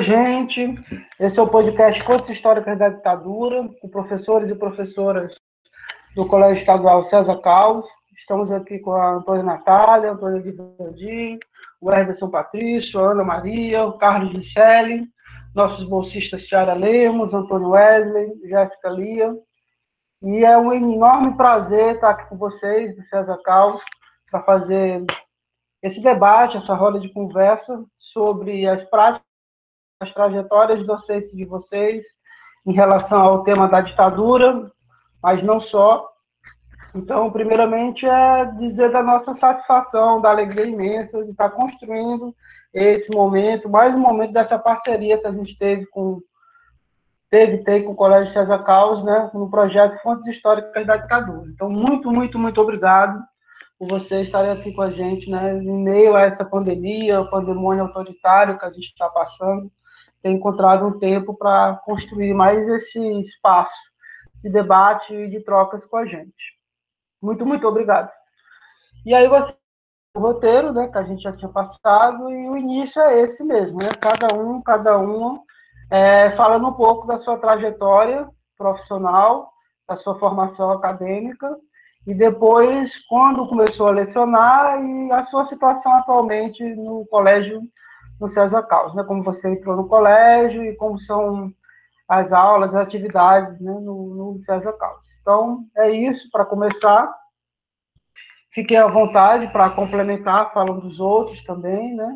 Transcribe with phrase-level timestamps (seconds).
[0.00, 0.74] gente.
[1.20, 5.36] Esse é o podcast Contos Históricas da Ditadura, com professores e professoras
[6.16, 7.88] do Colégio Estadual César Carlos.
[8.18, 11.38] Estamos aqui com a Antônia Natália, Antônia Guivardim,
[11.80, 15.02] o Herderson Patrício, a Ana Maria, o Carlos Michele,
[15.54, 19.30] nossos bolsistas Tiara Lemos, Antônio Wesley, Jéssica Lia.
[20.22, 23.82] E é um enorme prazer estar aqui com vocês, do César Carlos,
[24.30, 25.04] para fazer
[25.82, 29.33] esse debate, essa roda de conversa sobre as práticas,
[30.04, 32.04] as trajetórias docentes de vocês
[32.66, 34.70] em relação ao tema da ditadura,
[35.22, 36.08] mas não só.
[36.94, 42.34] Então, primeiramente, é dizer da nossa satisfação, da alegria imensa de estar construindo
[42.72, 46.18] esse momento, mais um momento dessa parceria que a gente teve com
[47.30, 51.50] teve tem com o Colégio César Caos, né, no projeto Fontes Históricas da Ditadura.
[51.52, 53.20] Então, muito, muito, muito obrigado
[53.76, 58.56] por você estar aqui com a gente, né, em meio a essa pandemia, pandemônio autoritário
[58.56, 59.68] que a gente está passando,
[60.24, 63.76] ter encontrado um tempo para construir mais esse espaço
[64.42, 66.58] de debate e de trocas com a gente.
[67.22, 68.10] Muito, muito obrigado.
[69.04, 69.54] E aí você
[70.16, 73.78] o roteiro, né, que a gente já tinha passado, e o início é esse mesmo,
[73.78, 73.88] né?
[74.00, 75.40] Cada um, cada um
[75.90, 79.50] é, falando um pouco da sua trajetória profissional,
[79.88, 81.58] da sua formação acadêmica
[82.06, 87.60] e depois, quando começou a lecionar e a sua situação atualmente no colégio
[88.20, 89.04] no César Carlos, né?
[89.04, 91.50] Como você entrou no colégio e como são
[92.08, 93.72] as aulas, as atividades né?
[93.72, 95.06] no, no César Carlos.
[95.20, 97.12] Então, é isso para começar.
[98.52, 102.08] Fiquem à vontade para complementar, falando dos outros também, né?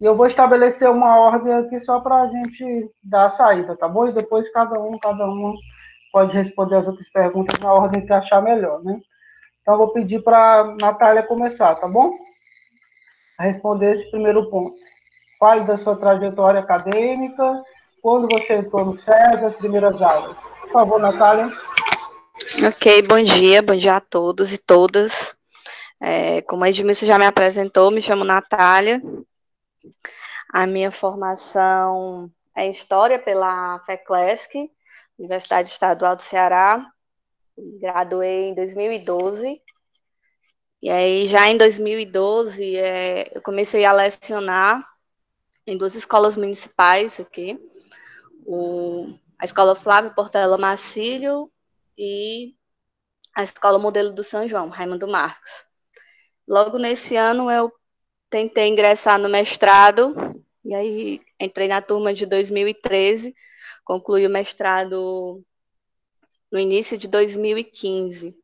[0.00, 3.88] E eu vou estabelecer uma ordem aqui só para a gente dar a saída, tá
[3.88, 4.06] bom?
[4.06, 5.54] E depois cada um, cada um
[6.12, 8.98] pode responder as outras perguntas na ordem que achar melhor, né?
[9.60, 12.10] Então, vou pedir para a Natália começar, tá bom?
[13.38, 14.74] A responder esse primeiro ponto.
[15.40, 17.62] Fale da sua trajetória acadêmica,
[18.02, 20.36] quando você entrou no SES, as primeiras aulas.
[20.60, 21.48] Por favor, Natália.
[22.68, 25.34] Ok, bom dia, bom dia a todos e todas.
[25.98, 29.00] É, como a Edmilson já me apresentou, me chamo Natália.
[30.52, 34.70] A minha formação é História pela FECLESC,
[35.18, 36.84] Universidade Estadual do Ceará,
[37.80, 39.58] graduei em 2012.
[40.82, 44.90] E aí, já em 2012, é, eu comecei a lecionar
[45.70, 47.58] em duas escolas municipais aqui.
[48.44, 49.06] O,
[49.38, 51.50] a Escola Flávio Portela Marcílio
[51.96, 52.54] e
[53.34, 55.66] a Escola Modelo do São João, Raimundo Marques.
[56.46, 57.72] Logo nesse ano, eu
[58.28, 60.14] tentei ingressar no mestrado,
[60.64, 63.34] e aí entrei na turma de 2013,
[63.84, 65.44] concluí o mestrado
[66.50, 68.36] no início de 2015.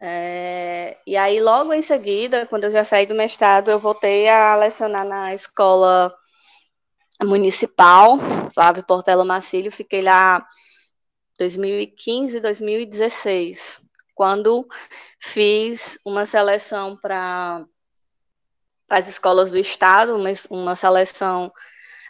[0.00, 4.54] É, e aí, logo em seguida, quando eu já saí do mestrado, eu voltei a
[4.56, 6.14] lecionar na escola
[7.22, 8.18] municipal,
[8.52, 10.46] Flávio Portela Macílio, fiquei lá
[11.38, 13.82] 2015, 2016,
[14.14, 14.66] quando
[15.18, 17.64] fiz uma seleção para
[18.90, 21.50] as escolas do estado, uma, uma seleção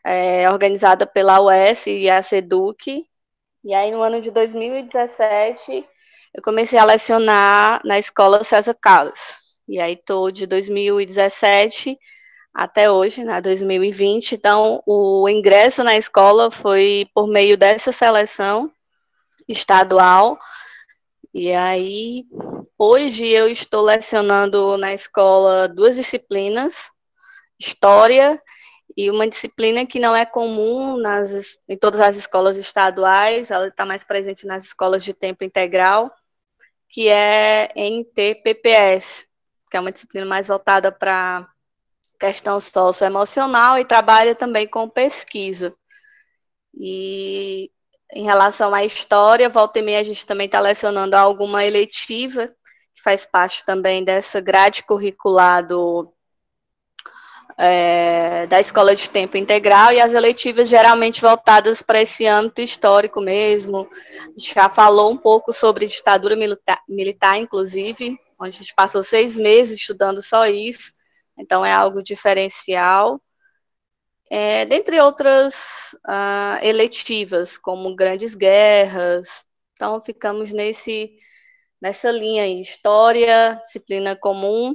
[0.04, 3.06] é, organizada pela UES e a SEDUC,
[3.66, 5.84] e aí, no ano de 2017,
[6.36, 9.38] eu comecei a lecionar na escola César Carlos.
[9.66, 11.98] E aí, estou de 2017
[12.52, 14.32] até hoje, né, 2020.
[14.34, 18.70] Então, o ingresso na escola foi por meio dessa seleção
[19.48, 20.38] estadual.
[21.32, 22.24] E aí,
[22.78, 26.90] hoje eu estou lecionando na escola duas disciplinas,
[27.58, 28.38] História
[28.94, 33.86] e uma disciplina que não é comum nas, em todas as escolas estaduais, ela está
[33.86, 36.10] mais presente nas escolas de tempo integral,
[36.88, 39.28] que é NTPPS,
[39.70, 41.48] que é uma disciplina mais voltada para
[42.18, 45.74] questão socioemocional e trabalha também com pesquisa.
[46.74, 47.70] E
[48.12, 52.48] em relação à história, volta e meia a gente também está lecionando alguma eletiva,
[52.94, 56.12] que faz parte também dessa grade curricular do
[57.58, 63.20] é, da escola de tempo integral e as eletivas geralmente voltadas para esse âmbito histórico
[63.20, 63.88] mesmo.
[64.20, 69.02] A gente já falou um pouco sobre ditadura militar, militar, inclusive, onde a gente passou
[69.02, 70.92] seis meses estudando só isso,
[71.38, 73.20] então é algo diferencial.
[74.28, 81.16] É, dentre outras uh, eletivas, como grandes guerras, então ficamos nesse,
[81.80, 84.74] nessa linha aí, história, disciplina comum,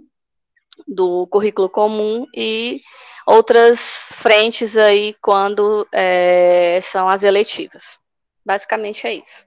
[0.87, 2.79] do currículo comum e
[3.25, 7.99] outras frentes aí quando é, são as eletivas.
[8.45, 9.45] Basicamente é isso.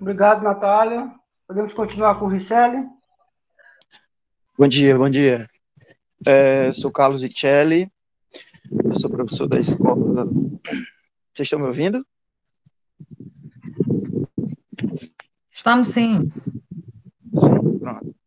[0.00, 1.12] Obrigado, Natália.
[1.46, 2.86] Podemos continuar com o Richelle?
[4.56, 5.48] Bom dia, bom dia.
[6.26, 7.90] É, sou Carlos Icelli,
[8.84, 10.26] Eu sou professor da escola.
[11.32, 12.06] Vocês estão me ouvindo?
[15.50, 16.30] Estamos sim.
[17.34, 18.19] Sim, pronto.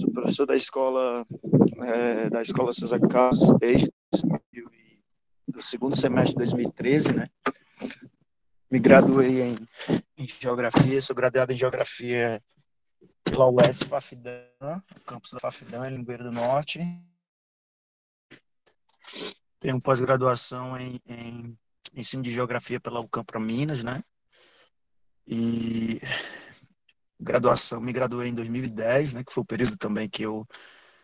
[0.00, 1.26] Sou professor da escola
[1.82, 3.92] é, da escola César Carlos desde
[5.54, 7.26] o segundo semestre de 2013, né?
[8.70, 9.68] Me graduei em,
[10.16, 12.42] em geografia, sou graduado em geografia
[13.22, 16.80] pela UES Fafidan, campus da Fafidan, em Lingueira do Norte.
[19.58, 21.58] Tenho pós-graduação em, em
[21.94, 24.02] ensino de geografia pela UCAMP Minas, né?
[25.26, 26.00] E
[27.20, 29.24] graduação, me graduei em 2010, né?
[29.24, 30.46] Que foi o período também que eu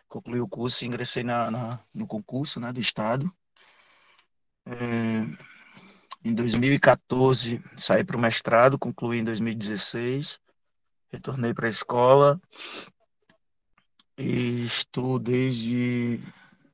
[0.07, 2.73] concluí o curso e ingressei na, na no concurso, né?
[2.73, 3.31] Do estado.
[4.65, 5.21] É,
[6.23, 10.39] em 2014 saí para o mestrado, concluí em 2016
[11.09, 12.41] retornei para a escola
[14.17, 16.19] e estou desde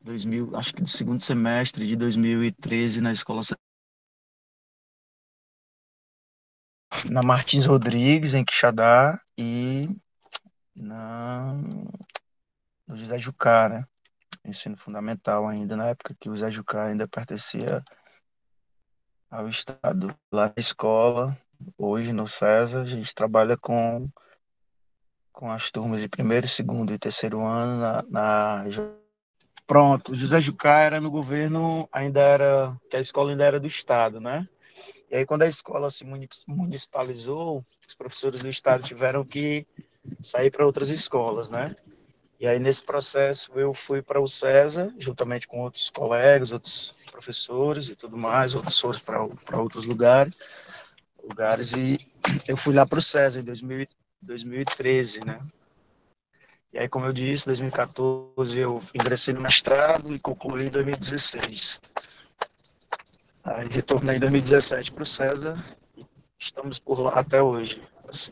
[0.01, 3.41] 2000, acho que do segundo semestre de 2013 na escola
[7.09, 9.89] na Martins Rodrigues em Quixadá e
[10.75, 11.53] na
[12.87, 13.85] no José Jucá, né?
[14.45, 17.83] Ensino fundamental ainda na época que o José Jucá ainda pertencia
[19.29, 20.13] ao estado.
[20.31, 21.37] Lá na escola,
[21.77, 24.09] hoje no César, a gente trabalha com
[25.33, 28.63] com as turmas de primeiro, segundo e terceiro ano na, na...
[29.65, 34.19] Pronto, José Jucá era no governo, ainda era, que a escola ainda era do Estado,
[34.19, 34.47] né?
[35.13, 36.03] E aí quando a escola se
[36.47, 39.63] municipalizou, os professores do Estado tiveram que
[40.19, 41.75] sair para outras escolas, né?
[42.39, 47.89] E aí nesse processo eu fui para o César, juntamente com outros colegas, outros professores
[47.89, 50.35] e tudo mais, outros foram para outros lugares,
[51.23, 51.95] lugares e
[52.47, 53.85] eu fui lá para o César em 2000,
[54.19, 55.39] 2013, né?
[56.73, 61.79] E aí, como eu disse, em 2014 eu ingressei no mestrado e concluí em 2016.
[63.43, 65.63] Aí retornei em 2017 para o César
[65.97, 66.05] e
[66.39, 67.81] estamos por lá até hoje.
[68.07, 68.31] Assim.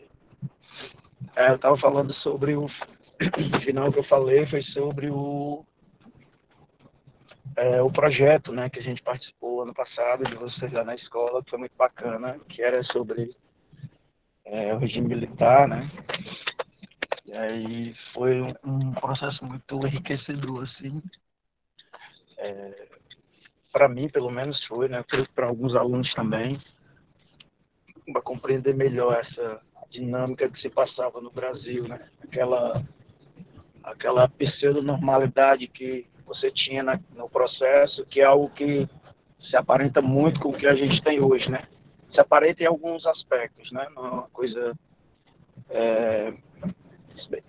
[1.36, 2.69] É, eu estava falando sobre o, o
[3.63, 5.66] final que eu falei foi sobre o
[7.58, 11.44] é, o projeto, né, que a gente participou ano passado de vocês lá na escola,
[11.44, 13.36] que foi muito bacana, que era sobre
[14.46, 15.90] é, o regime militar, né?
[17.25, 21.02] E aí foi um processo muito enriquecedor, assim.
[22.38, 22.88] É,
[23.71, 25.03] para mim, pelo menos, foi, né?
[25.35, 26.59] Para alguns alunos também,
[28.12, 32.09] para compreender melhor essa dinâmica que se passava no Brasil, né?
[32.23, 32.83] Aquela,
[33.83, 38.88] aquela pseudo-normalidade que você tinha na, no processo, que é algo que
[39.50, 41.68] se aparenta muito com o que a gente tem hoje, né?
[42.13, 43.88] se aparenta em alguns aspectos, né?
[43.95, 44.73] Uma coisa.
[45.69, 46.33] É,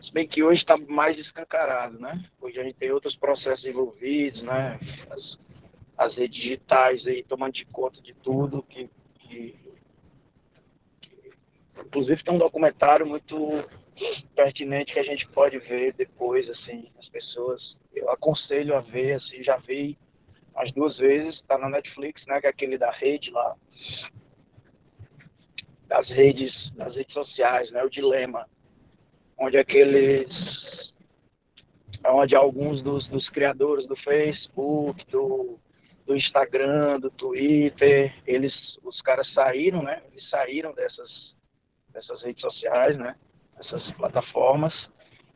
[0.00, 2.22] se bem que hoje está mais escancarado, né?
[2.40, 4.78] Hoje a gente tem outros processos envolvidos, né?
[5.10, 5.38] As,
[5.96, 8.88] as redes digitais aí tomando de conta de tudo, que,
[9.20, 9.54] que,
[11.78, 13.64] inclusive tem um documentário muito
[14.34, 17.76] pertinente que a gente pode ver depois, assim, as pessoas.
[17.94, 19.98] Eu aconselho a ver, assim, já vi
[20.54, 22.40] as duas vezes, está na Netflix, né?
[22.40, 23.56] Que é aquele da rede lá
[25.92, 27.84] das redes, das redes sociais, né?
[27.84, 28.48] O dilema,
[29.38, 30.26] onde aqueles,
[32.06, 35.58] onde alguns dos, dos criadores do Facebook, do,
[36.06, 40.02] do Instagram, do Twitter, eles, os caras saíram, né?
[40.10, 41.34] Eles saíram dessas,
[41.92, 43.14] dessas redes sociais, né?
[43.58, 44.74] Essas plataformas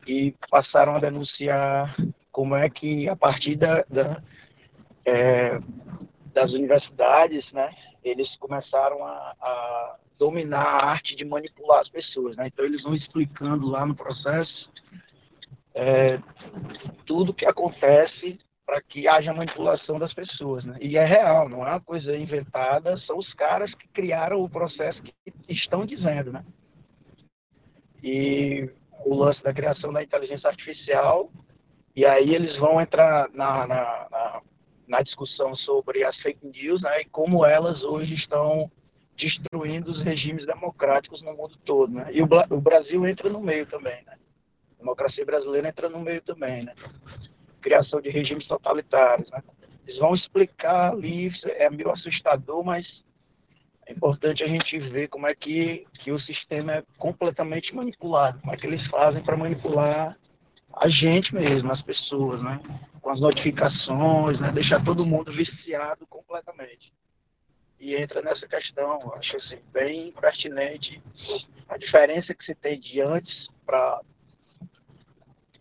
[0.05, 1.95] e passaram a denunciar
[2.31, 4.21] como é que a partir da, da
[5.05, 5.59] é,
[6.33, 7.73] das universidades, né?
[8.03, 12.47] Eles começaram a, a dominar a arte de manipular as pessoas, né?
[12.47, 14.69] Então eles vão explicando lá no processo
[15.73, 16.19] é,
[17.05, 20.77] tudo que acontece para que haja manipulação das pessoas, né?
[20.81, 25.01] E é real, não é uma coisa inventada, são os caras que criaram o processo
[25.01, 25.13] que
[25.47, 26.43] estão dizendo, né?
[28.03, 28.69] E
[29.05, 31.31] o lance da criação da inteligência artificial,
[31.95, 34.41] e aí eles vão entrar na, na, na,
[34.85, 37.03] na discussão sobre as fake news, né?
[37.03, 38.69] E como elas hoje estão
[39.15, 42.09] destruindo os regimes democráticos no mundo todo, né?
[42.11, 44.17] E o, o Brasil entra no meio também, né?
[44.75, 46.75] A democracia brasileira entra no meio também, né?
[47.61, 49.41] Criação de regimes totalitários, né?
[49.85, 52.85] Eles vão explicar ali, é meio assustador, mas
[53.85, 58.53] é importante a gente ver como é que, que o sistema é completamente manipulado, como
[58.53, 60.17] é que eles fazem para manipular
[60.75, 62.59] a gente mesmo, as pessoas, né?
[63.01, 64.51] Com as notificações, né?
[64.51, 66.91] Deixar todo mundo viciado completamente
[67.79, 71.01] e entra nessa questão, acho assim, bem pertinente
[71.69, 74.01] a diferença que se tem de antes para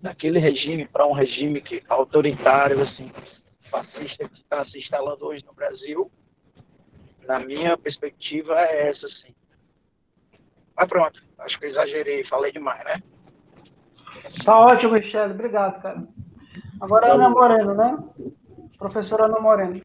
[0.00, 3.11] daquele regime para um regime que autoritário assim
[3.97, 6.11] progressista que está se instalando hoje no Brasil.
[7.26, 9.35] Na minha perspectiva, é essa, sim.
[10.76, 13.03] Mas pronto, acho que eu exagerei, falei demais, né?
[14.45, 16.07] Tá ótimo, Michele, obrigado, cara.
[16.81, 17.99] Agora é Ana Moreno, né?
[18.79, 19.81] Professora Ana Moreno.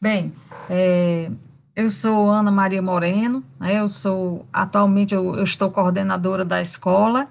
[0.00, 0.34] Bem,
[0.68, 1.30] é,
[1.76, 7.28] eu sou Ana Maria Moreno, né, eu sou, atualmente eu, eu, estou coordenadora da escola,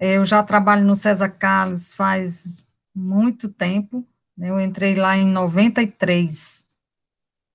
[0.00, 4.04] eu já trabalho no César Carlos faz muito tempo,
[4.36, 6.66] né, eu entrei lá em 93,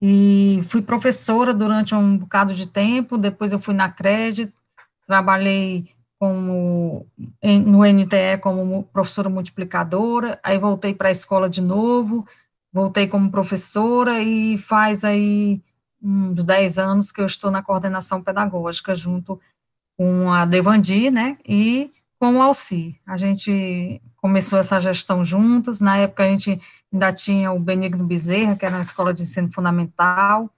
[0.01, 4.53] e fui professora durante um bocado de tempo, depois eu fui na CRED,
[5.07, 7.07] trabalhei como,
[7.65, 12.27] no NTE como professora multiplicadora, aí voltei para a escola de novo,
[12.71, 15.61] voltei como professora e faz aí
[16.01, 19.39] uns 10 anos que eu estou na coordenação pedagógica junto
[19.97, 22.99] com a Devandi, né, e com o Alci.
[23.05, 26.59] A gente começou essa gestão juntas, na época a gente
[26.91, 30.49] ainda tinha o Benigno Bezerra, que era uma escola de ensino fundamental,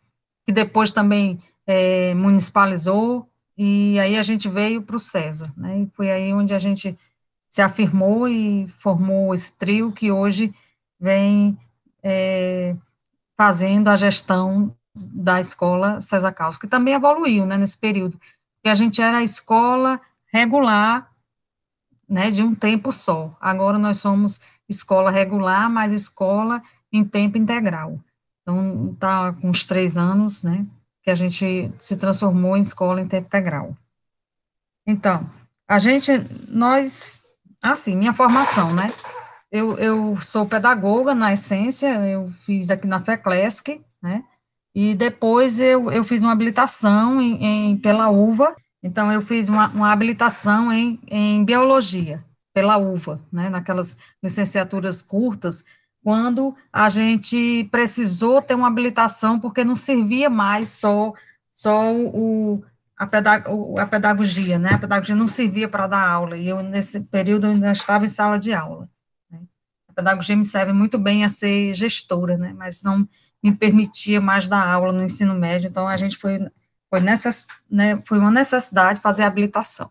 [0.46, 5.88] que depois também é, municipalizou, e aí a gente veio para o César, né, e
[5.96, 6.98] foi aí onde a gente
[7.50, 10.54] se afirmou e formou esse trio que hoje
[11.00, 11.58] vem
[12.04, 12.76] é,
[13.36, 18.20] fazendo a gestão da escola César Carlos, que também evoluiu, né, nesse período,
[18.64, 20.00] que a gente era a escola
[20.32, 21.07] regular,
[22.08, 23.36] né, de um tempo só.
[23.40, 26.62] Agora nós somos escola regular, mas escola
[26.92, 28.00] em tempo integral.
[28.42, 30.66] Então, está com uns três anos, né,
[31.04, 33.76] que a gente se transformou em escola em tempo integral.
[34.86, 35.30] Então,
[35.68, 36.12] a gente,
[36.48, 37.22] nós,
[37.62, 38.92] assim, minha formação, né,
[39.52, 44.24] eu, eu sou pedagoga na essência, eu fiz aqui na FECLESC, né,
[44.74, 48.56] e depois eu, eu fiz uma habilitação em, em pela UVA,
[48.88, 55.64] então eu fiz uma, uma habilitação em, em biologia, pela UVA, né, naquelas licenciaturas curtas,
[56.02, 61.14] quando a gente precisou ter uma habilitação, porque não servia mais só,
[61.52, 62.64] só o,
[62.98, 63.44] a, pedag
[63.78, 67.52] a pedagogia, né, a pedagogia não servia para dar aula, e eu, nesse período, eu
[67.52, 68.90] ainda estava em sala de aula.
[69.30, 69.42] Né.
[69.90, 73.08] A pedagogia me serve muito bem a ser gestora, né, mas não
[73.44, 76.40] me permitia mais dar aula no ensino médio, então a gente foi,
[76.90, 79.90] foi, necess, né, foi uma necessidade fazer habilitação.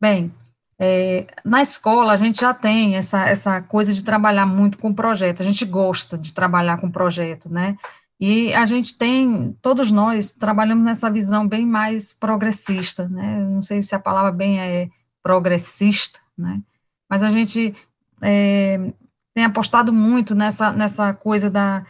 [0.00, 0.32] Bem,
[0.78, 5.42] é, na escola a gente já tem essa, essa coisa de trabalhar muito com projeto,
[5.42, 7.76] a gente gosta de trabalhar com projeto, né,
[8.18, 13.82] e a gente tem, todos nós trabalhamos nessa visão bem mais progressista, né, não sei
[13.82, 14.88] se a palavra bem é
[15.22, 16.60] progressista, né,
[17.08, 17.74] mas a gente
[18.20, 18.92] é,
[19.34, 21.84] tem apostado muito nessa, nessa coisa da,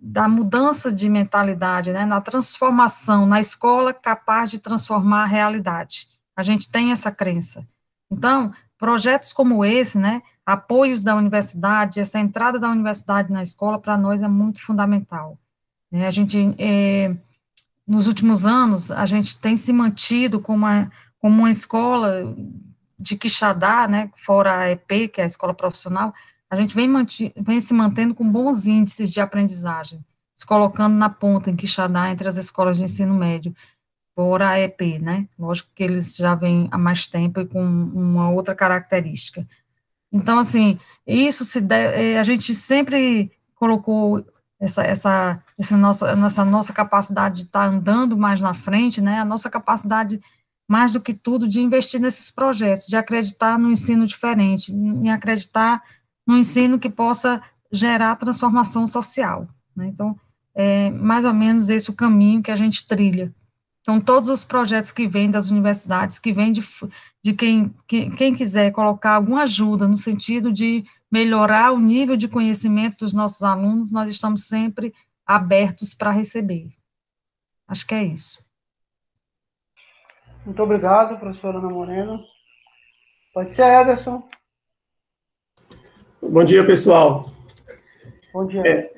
[0.00, 6.08] da mudança de mentalidade, né, na transformação, na escola capaz de transformar a realidade.
[6.36, 7.66] A gente tem essa crença.
[8.10, 13.98] Então, projetos como esse, né, apoios da universidade, essa entrada da universidade na escola, para
[13.98, 15.38] nós é muito fundamental.
[15.92, 17.14] É, a gente, é,
[17.86, 20.90] nos últimos anos, a gente tem se mantido como uma,
[21.20, 22.34] como uma escola
[22.98, 26.14] de Quixadá, né, fora a EP, que é a escola profissional,
[26.50, 26.90] a gente vem,
[27.36, 32.28] vem, se mantendo com bons índices de aprendizagem, se colocando na ponta em Quixadá entre
[32.28, 33.54] as escolas de ensino médio,
[34.14, 35.28] por a EP, né?
[35.38, 39.46] Lógico que eles já vêm há mais tempo e com uma outra característica.
[40.10, 44.26] Então, assim, isso se deve, é, a gente sempre colocou
[44.58, 49.20] essa, essa, essa, nossa, essa nossa capacidade de estar andando mais na frente, né?
[49.20, 50.20] A nossa capacidade,
[50.66, 55.80] mais do que tudo, de investir nesses projetos, de acreditar no ensino diferente, em acreditar
[56.28, 57.42] no ensino que possa
[57.72, 59.48] gerar transformação social.
[59.74, 59.86] Né?
[59.86, 60.14] Então,
[60.54, 63.34] é mais ou menos esse o caminho que a gente trilha.
[63.80, 66.62] Então, todos os projetos que vêm das universidades, que vêm de,
[67.24, 72.98] de quem, quem, quiser colocar alguma ajuda no sentido de melhorar o nível de conhecimento
[72.98, 74.92] dos nossos alunos, nós estamos sempre
[75.26, 76.68] abertos para receber.
[77.66, 78.46] Acho que é isso.
[80.44, 82.18] Muito obrigado, professora Ana Moreno.
[83.32, 84.28] Pode ser, Ederson.
[86.20, 87.30] Bom dia, pessoal.
[88.32, 88.60] Bom dia.
[88.66, 88.90] É,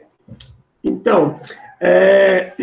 [0.82, 1.38] então,
[1.78, 2.54] é,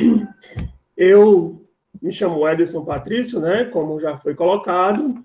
[0.98, 1.64] eu
[2.02, 5.24] me chamo Ederson Patrício, né, como já foi colocado.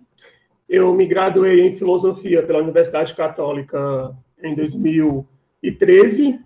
[0.68, 6.38] Eu me graduei em filosofia pela Universidade Católica em 2013.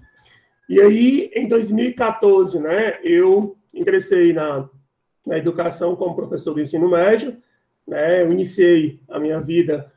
[0.68, 4.70] E aí, em 2014, né, eu ingressei na,
[5.26, 7.36] na educação como professor de ensino médio.
[7.84, 9.92] Né, eu iniciei a minha vida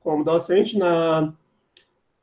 [0.00, 1.32] como docente na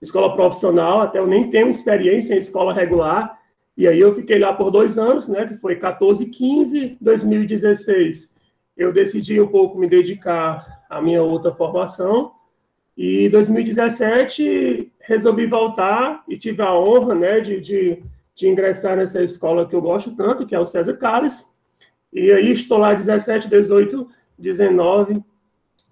[0.02, 3.40] escola profissional, até eu nem tenho experiência em escola regular,
[3.78, 8.36] e aí eu fiquei lá por dois anos, né, que foi 14, 15, 2016.
[8.76, 12.34] Eu decidi um pouco me dedicar à minha outra formação,
[12.98, 18.04] E em 2017 resolvi voltar e tive a honra né, de, de,
[18.36, 21.50] de, ingressar nessa escola que eu gosto tanto, que é o César Carlos.
[22.12, 25.24] E aí estou lá 17, 18, 19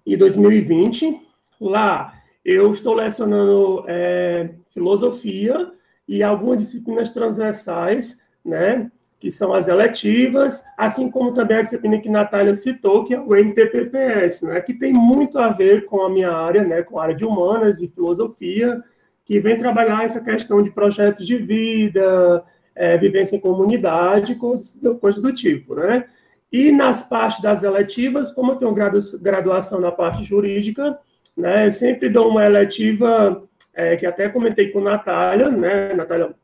[0.04, 1.20] e 2020.
[1.58, 5.72] Lá eu estou lecionando é, filosofia
[6.08, 8.90] e algumas disciplinas transversais, né?
[9.20, 13.36] que são as eletivas, assim como também a disciplina que Natália citou, que é o
[13.36, 17.14] MTPPS, né, que tem muito a ver com a minha área, né, com a área
[17.14, 18.82] de humanas e filosofia,
[19.26, 22.42] que vem trabalhar essa questão de projetos de vida,
[22.74, 26.06] é, vivência em comunidade, coisas coisa do tipo, né?
[26.50, 28.74] E nas partes das eletivas, como eu tenho
[29.20, 30.98] graduação na parte jurídica,
[31.40, 33.42] né, sempre dou uma eletiva,
[33.74, 36.34] é, que até comentei com Natália, né, Natália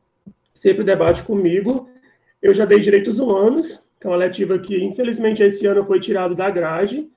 [0.53, 1.87] sempre debate comigo,
[2.41, 6.35] eu já dei direitos humanos, que é uma letiva que, infelizmente, esse ano foi tirado
[6.35, 7.09] da grade.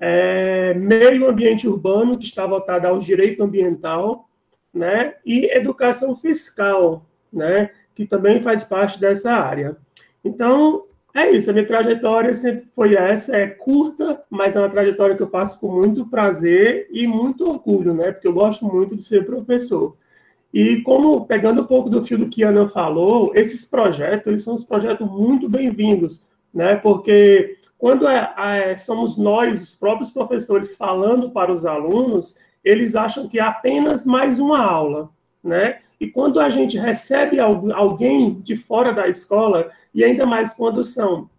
[0.00, 4.28] É, meio ambiente urbano, que está voltado ao direito ambiental,
[4.72, 5.14] né?
[5.24, 7.70] E educação fiscal, né?
[7.94, 9.76] Que também faz parte dessa área.
[10.24, 11.50] Então, é isso.
[11.50, 13.36] A minha trajetória sempre foi essa.
[13.36, 17.92] É curta, mas é uma trajetória que eu faço com muito prazer e muito orgulho,
[17.92, 18.12] né?
[18.12, 19.96] Porque eu gosto muito de ser professor.
[20.52, 24.42] E como, pegando um pouco do fio do que a Ana falou, esses projetos, eles
[24.42, 26.76] são os projetos muito bem-vindos, né?
[26.76, 33.28] Porque quando é, é, somos nós, os próprios professores, falando para os alunos, eles acham
[33.28, 35.10] que é apenas mais uma aula,
[35.42, 35.80] né?
[36.02, 41.30] E quando a gente recebe alguém de fora da escola, e ainda mais quando são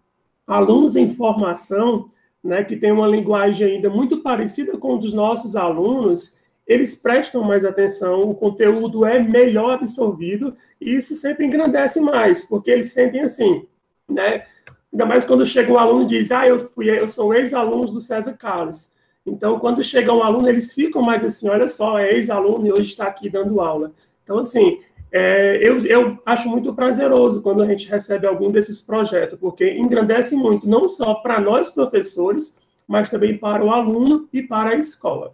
[0.46, 2.08] alunos em formação,
[2.42, 7.44] né, que tem uma linguagem ainda muito parecida com a dos nossos alunos, eles prestam
[7.44, 13.20] mais atenção, o conteúdo é melhor absorvido e isso sempre engrandece mais, porque eles sentem
[13.20, 13.66] assim,
[14.08, 14.46] né?
[14.90, 18.00] Ainda mais quando chega um aluno e diz, ah, eu, fui, eu sou ex-aluno do
[18.00, 18.94] César Carlos.
[19.26, 22.88] Então, quando chega um aluno, eles ficam mais assim, olha só, é ex-aluno e hoje
[22.88, 23.92] está aqui dando aula.
[24.24, 24.80] Então, assim,
[25.12, 30.34] é, eu, eu acho muito prazeroso quando a gente recebe algum desses projetos, porque engrandece
[30.34, 32.58] muito, não só para nós professores,
[32.88, 35.32] mas também para o aluno e para a escola.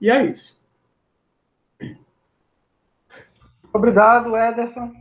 [0.00, 0.60] E é isso.
[3.72, 4.92] Obrigado, Ederson.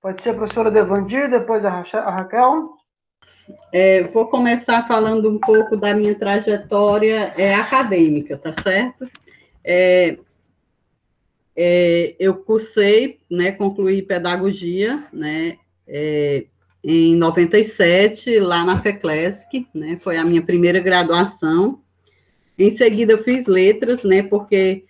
[0.00, 2.70] Pode ser a professora Devandir, depois a Raquel.
[3.72, 9.06] É, vou começar falando um pouco da minha trajetória é, acadêmica, tá certo?
[9.62, 10.16] É,
[11.62, 16.46] é, eu cursei, né, concluí pedagogia, né, é,
[16.82, 21.82] em 97, lá na FECLESC, né, foi a minha primeira graduação.
[22.58, 24.86] Em seguida, eu fiz letras, né, porque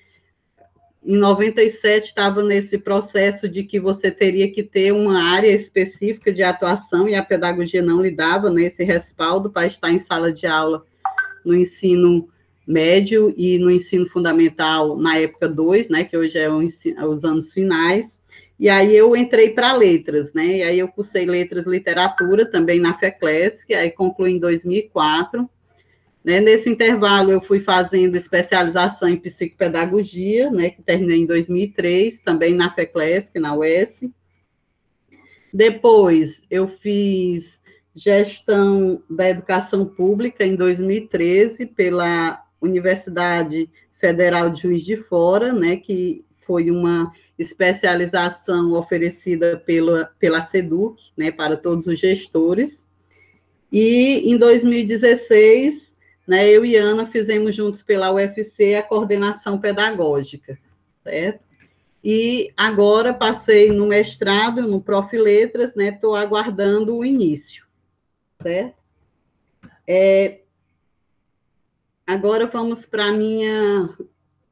[1.04, 6.44] em 97 estava nesse processo de que você teria que ter uma área específica de
[6.44, 10.46] atuação e a pedagogia não lhe dava né, esse respaldo para estar em sala de
[10.46, 10.84] aula
[11.44, 12.28] no ensino
[12.70, 18.06] médio e no ensino fundamental na época 2, né, que hoje é os anos finais.
[18.58, 20.58] E aí eu entrei para letras, né?
[20.58, 25.48] E aí eu cursei letras literatura também na FECLES, aí concluí em 2004
[26.24, 26.40] né?
[26.40, 32.72] Nesse intervalo, eu fui fazendo especialização em psicopedagogia, né, que terminei em 2003, também na
[32.72, 34.04] FECLESC, na UES.
[35.52, 37.44] Depois, eu fiz
[37.94, 43.68] gestão da educação pública em 2013 pela Universidade
[43.98, 51.30] Federal de Juiz de Fora, né, que foi uma especialização oferecida pela, pela SEDUC, né,
[51.30, 52.82] para todos os gestores.
[53.72, 55.90] E em 2016
[56.30, 60.56] né, eu e Ana fizemos juntos pela UFC a coordenação pedagógica,
[61.02, 61.42] certo?
[62.04, 65.12] E agora passei no mestrado, no Prof.
[65.16, 65.88] Letras, né?
[65.88, 67.64] Estou aguardando o início,
[68.40, 68.78] certo?
[69.84, 70.38] É,
[72.10, 73.88] agora vamos para a minha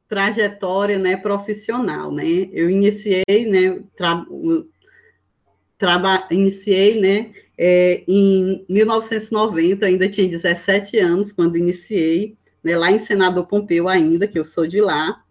[0.07, 2.49] trajetória né, profissional, né?
[2.51, 4.25] Eu iniciei, né, tra,
[5.77, 13.05] traba, iniciei, né, é, em 1990, ainda tinha 17 anos quando iniciei, né, lá em
[13.05, 15.23] Senador Pompeu ainda, que eu sou de lá,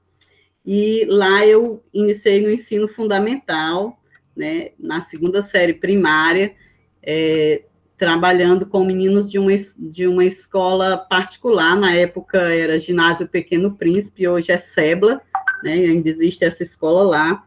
[0.65, 3.99] e lá eu iniciei no ensino fundamental,
[4.37, 6.55] né, na segunda série primária,
[7.03, 7.63] é,
[7.99, 14.29] trabalhando com meninos de uma, de uma escola particular, na época era Ginásio Pequeno Príncipe,
[14.29, 15.21] hoje é SEBLA,
[15.63, 17.45] né, ainda existe essa escola lá,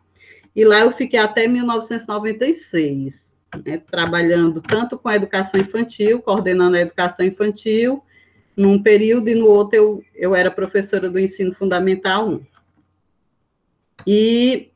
[0.54, 3.14] e lá eu fiquei até 1996
[3.66, 8.04] né, trabalhando tanto com a educação infantil, coordenando a educação infantil,
[8.56, 12.46] num período e no outro eu, eu era professora do ensino fundamental 1.
[14.06, 14.72] E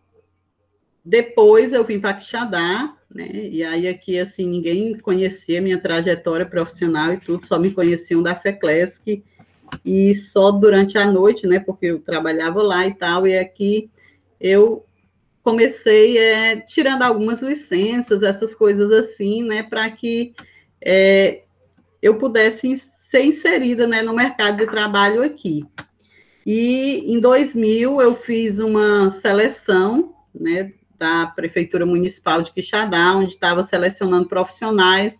[1.03, 7.13] depois eu vim para Quixadá, né, e aí aqui, assim, ninguém conhecia minha trajetória profissional
[7.13, 9.23] e tudo, só me conheciam da FECLESC
[9.85, 13.89] e só durante a noite, né, porque eu trabalhava lá e tal, e aqui
[14.37, 14.85] eu
[15.41, 20.33] comecei é, tirando algumas licenças, essas coisas assim, né, para que
[20.81, 21.43] é,
[22.01, 25.65] eu pudesse ser inserida né, no mercado de trabalho aqui.
[26.45, 33.63] E em 2000 eu fiz uma seleção né, da Prefeitura Municipal de Quixadá, onde estava
[33.63, 35.19] selecionando profissionais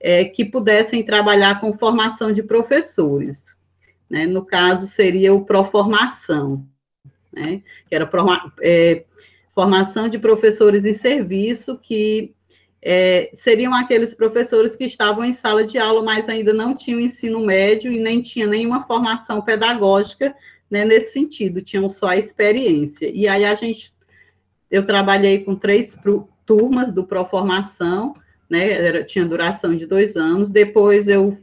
[0.00, 3.42] é, que pudessem trabalhar com formação de professores.
[4.08, 4.26] Né?
[4.26, 6.64] No caso, seria o Proformação,
[7.32, 7.62] né?
[7.88, 8.08] que era
[8.60, 9.04] é,
[9.54, 12.34] formação de professores em serviço, que
[12.80, 17.44] é, seriam aqueles professores que estavam em sala de aula, mas ainda não tinham ensino
[17.44, 20.34] médio e nem tinha nenhuma formação pedagógica
[20.70, 23.10] né, nesse sentido, tinham só a experiência.
[23.10, 23.92] E aí a gente,
[24.70, 25.96] eu trabalhei com três
[26.44, 28.14] turmas do Proformação,
[28.48, 31.38] né, era, tinha duração de dois anos, depois eu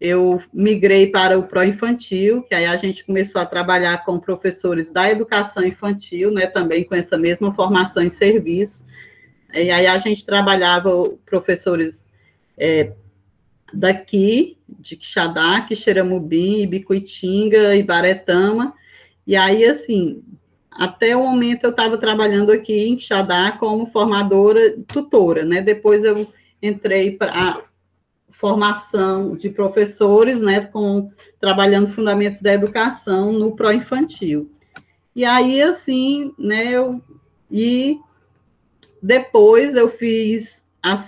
[0.00, 5.10] eu migrei para o pró-infantil, que aí a gente começou a trabalhar com professores da
[5.10, 8.82] educação infantil, né, também com essa mesma formação em serviço.
[9.52, 10.90] E aí a gente trabalhava
[11.26, 12.02] professores
[12.56, 12.92] é,
[13.74, 18.72] daqui, de Quixadá, Quixeramobim, Ibicuitinga, Ibaretama,
[19.26, 20.22] e aí, assim,
[20.80, 26.26] até o momento eu estava trabalhando aqui em Quixadá como formadora, tutora, né, depois eu
[26.62, 27.62] entrei para
[28.30, 34.50] formação de professores, né, com trabalhando fundamentos da educação no pró-infantil.
[35.14, 37.02] E aí, assim, né, eu,
[37.50, 37.98] e
[39.02, 40.48] depois eu fiz,
[40.82, 41.06] as,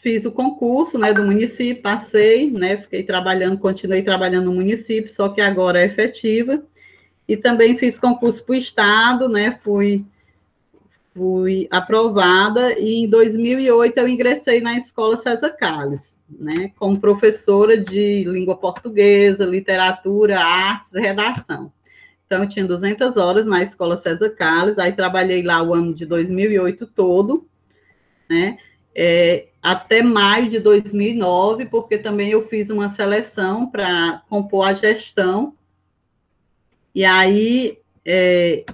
[0.00, 5.28] fiz o concurso, né, do município, passei, né, fiquei trabalhando, continuei trabalhando no município, só
[5.28, 6.62] que agora é efetiva,
[7.28, 10.04] e também fiz concurso para o Estado, né, fui
[11.14, 18.24] fui aprovada e em 2008 eu ingressei na Escola César Calles, né, como professora de
[18.24, 21.72] língua portuguesa, literatura, artes redação.
[22.24, 26.06] Então, eu tinha 200 horas na Escola César Calles, aí trabalhei lá o ano de
[26.06, 27.48] 2008 todo,
[28.30, 28.58] né,
[28.94, 35.54] é, até maio de 2009, porque também eu fiz uma seleção para compor a gestão,
[36.94, 38.64] e aí é,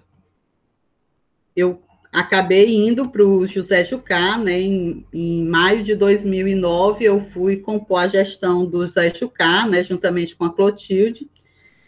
[1.54, 4.60] eu acabei indo para o José Jucá, né?
[4.60, 9.82] Em, em, maio de 2009, eu fui compor a gestão do José Jucá, né?
[9.82, 11.28] Juntamente com a Clotilde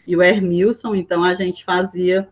[0.05, 0.95] e o Hermilson.
[0.95, 2.27] Então, a gente fazia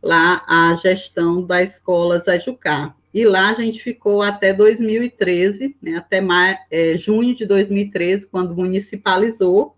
[0.00, 2.94] lá a gestão da escola Zé Jucá.
[3.12, 5.96] E lá a gente ficou até 2013, né?
[5.96, 9.74] Até maio, é, junho de 2013, quando municipalizou,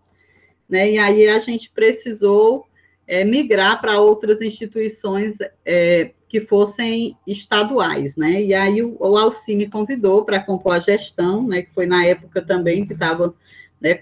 [0.69, 0.91] né?
[0.91, 2.67] E aí a gente precisou
[3.07, 5.35] é, migrar para outras instituições
[5.65, 8.41] é, que fossem estaduais, né?
[8.41, 11.61] E aí o, o Alci me convidou para compor a gestão, né?
[11.63, 13.35] Que foi na época também que estava
[13.79, 14.01] né,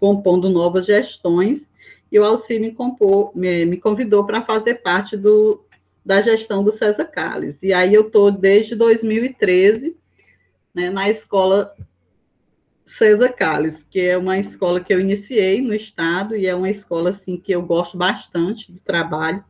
[0.00, 1.62] compondo novas gestões,
[2.10, 5.62] e o Alci me, compor, me, me convidou para fazer parte do,
[6.04, 7.58] da gestão do César Calles.
[7.62, 9.94] E aí eu estou desde 2013
[10.74, 11.74] né, na escola
[12.88, 17.10] César Calles, que é uma escola que eu iniciei no estado e é uma escola
[17.10, 19.44] assim que eu gosto bastante do trabalho,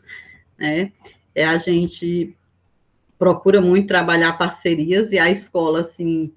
[0.59, 0.93] né?
[1.39, 2.37] é, a gente
[3.17, 6.33] procura muito trabalhar parcerias e a escola, assim,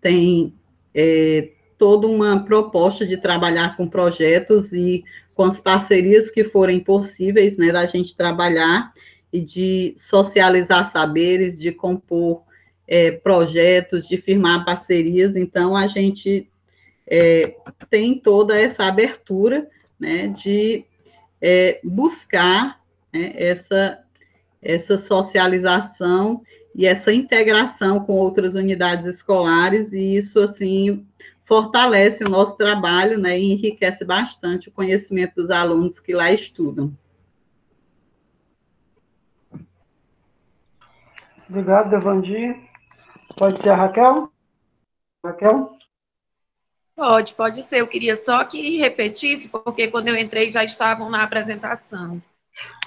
[0.00, 0.54] tem
[0.94, 7.58] é, toda uma proposta de trabalhar com projetos e com as parcerias que forem possíveis,
[7.58, 8.92] né, da gente trabalhar
[9.30, 12.42] e de socializar saberes, de compor
[12.86, 15.36] é, projetos, de firmar parcerias.
[15.36, 16.48] Então, a gente
[17.06, 17.56] é,
[17.90, 19.68] tem toda essa abertura,
[19.98, 20.84] né, de
[21.40, 22.80] é, buscar
[23.12, 24.02] né, essa
[24.62, 26.42] essa socialização
[26.74, 31.06] e essa integração com outras unidades escolares, e isso, assim,
[31.44, 36.92] fortalece o nosso trabalho, né, e enriquece bastante o conhecimento dos alunos que lá estudam.
[41.48, 42.56] Obrigado, Devandi.
[43.38, 44.32] Pode ser a Raquel?
[45.24, 45.70] Raquel?
[46.94, 47.82] Pode, pode ser.
[47.82, 52.22] Eu queria só que repetisse, porque quando eu entrei já estavam na apresentação.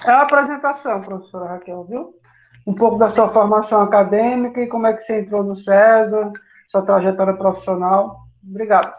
[0.04, 2.20] É a apresentação, professora Raquel, viu?
[2.66, 6.32] Um pouco da sua formação acadêmica e como é que você entrou no César,
[6.72, 8.18] sua trajetória profissional.
[8.44, 8.92] Obrigado.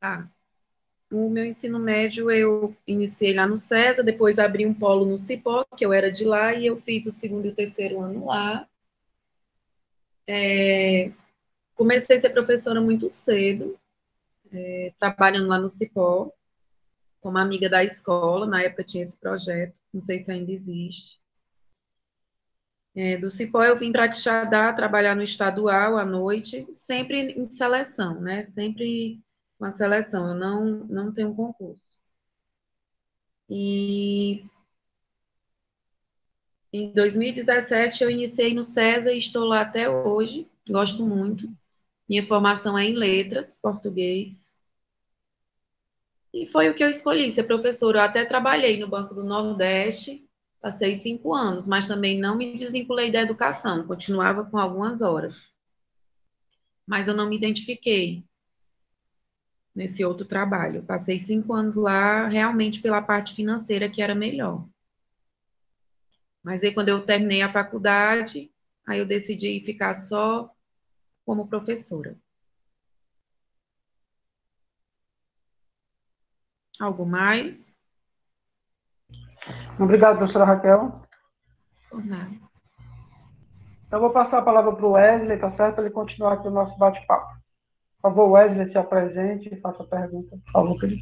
[0.00, 0.26] Tá.
[1.10, 5.66] O meu ensino médio eu iniciei lá no César, depois abri um polo no Cipó,
[5.76, 8.66] que eu era de lá, e eu fiz o segundo e o terceiro ano lá.
[10.26, 11.12] É,
[11.74, 13.78] comecei a ser professora muito cedo,
[14.52, 16.32] é, trabalhando lá no Cipó,
[17.20, 21.20] como amiga da escola, na época tinha esse projeto não sei se ainda existe.
[22.94, 28.20] É, do Cipó eu vim para Quixadá trabalhar no estadual à noite, sempre em seleção,
[28.20, 28.42] né?
[28.42, 29.20] Sempre
[29.58, 31.96] com a seleção, eu não, não tenho concurso.
[33.48, 34.44] E
[36.72, 41.48] em 2017 eu iniciei no César e estou lá até hoje, gosto muito.
[42.08, 44.62] Minha formação é em letras, português.
[46.32, 47.98] E foi o que eu escolhi, ser professora.
[47.98, 50.26] Eu até trabalhei no Banco do Nordeste,
[50.60, 55.54] passei cinco anos, mas também não me desvinculei da educação, continuava com algumas horas.
[56.86, 58.24] Mas eu não me identifiquei
[59.74, 60.82] nesse outro trabalho.
[60.84, 64.66] Passei cinco anos lá, realmente pela parte financeira, que era melhor.
[66.42, 68.50] Mas aí, quando eu terminei a faculdade,
[68.86, 70.50] aí eu decidi ficar só
[71.24, 72.16] como professora.
[76.80, 77.76] Algo mais?
[79.78, 81.02] Obrigado, professora Raquel.
[81.88, 82.30] Por nada.
[83.86, 85.76] Então, vou passar a palavra para o Wesley, tá certo?
[85.76, 87.30] Para ele continuar aqui o nosso bate-papo.
[88.00, 91.00] Por favor, Wesley, se apresente e faça a pergunta, por favor, querido.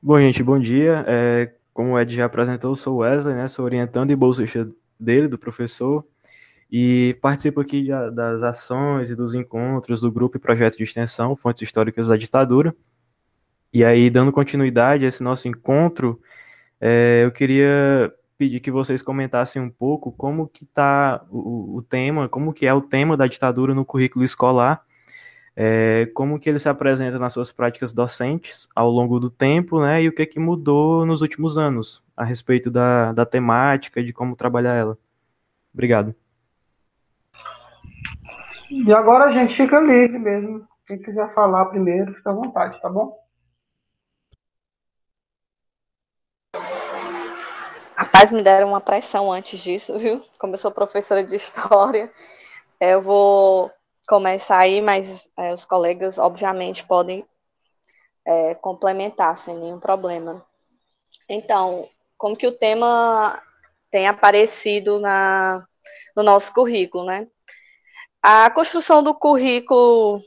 [0.00, 1.04] Bom, gente, bom dia.
[1.08, 3.48] É, como o Ed já apresentou, sou o Wesley, né?
[3.48, 6.04] Sou orientando e bolsista dele, do professor,
[6.70, 11.62] e participo aqui das ações e dos encontros do grupo e projeto de extensão Fontes
[11.62, 12.74] Históricas da Ditadura.
[13.72, 16.20] E aí, dando continuidade a esse nosso encontro,
[16.80, 22.28] é, eu queria pedir que vocês comentassem um pouco como que está o, o, tema,
[22.28, 24.80] como que é o tema da ditadura no currículo escolar,
[25.60, 30.00] é, como que ele se apresenta nas suas práticas docentes ao longo do tempo, né,
[30.00, 34.12] e o que que mudou nos últimos anos a respeito da, da temática e de
[34.12, 34.96] como trabalhar ela.
[35.74, 36.14] Obrigado.
[38.70, 40.64] E agora a gente fica livre mesmo.
[40.86, 43.18] Quem quiser falar primeiro, fica à vontade, tá bom?
[47.96, 50.22] Rapaz, me deram uma pressão antes disso, viu?
[50.38, 52.12] Como eu sou professora de história,
[52.80, 53.72] eu vou
[54.08, 57.26] começar aí, mas é, os colegas, obviamente, podem
[58.24, 60.44] é, complementar sem nenhum problema.
[61.28, 63.40] Então, como que o tema
[63.90, 65.66] tem aparecido na,
[66.16, 67.28] no nosso currículo, né?
[68.22, 70.22] A construção do currículo,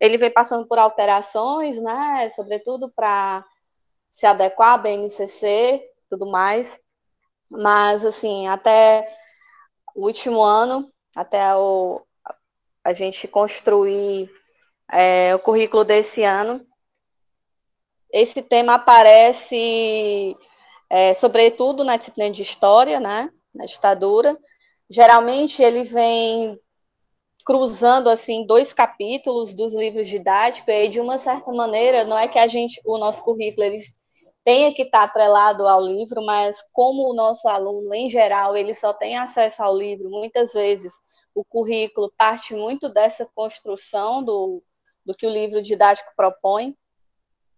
[0.00, 2.28] ele vem passando por alterações, né?
[2.34, 3.44] Sobretudo para
[4.10, 6.80] se adequar à BNCC, tudo mais.
[7.50, 9.08] Mas, assim, até
[9.94, 12.02] o último ano, até o,
[12.84, 14.30] a gente construir
[14.90, 16.66] é, o currículo desse ano,
[18.12, 20.36] esse tema aparece,
[20.88, 23.30] é, sobretudo, na disciplina de História, né?
[23.54, 24.36] Na ditadura.
[24.88, 26.58] Geralmente, ele vem
[27.44, 32.38] cruzando assim dois capítulos dos livros didáticos e de uma certa maneira não é que
[32.38, 33.78] a gente o nosso currículo ele
[34.50, 38.92] tenha que estar atrelado ao livro, mas como o nosso aluno, em geral, ele só
[38.92, 40.92] tem acesso ao livro, muitas vezes
[41.32, 44.60] o currículo parte muito dessa construção do,
[45.06, 46.76] do que o livro didático propõe,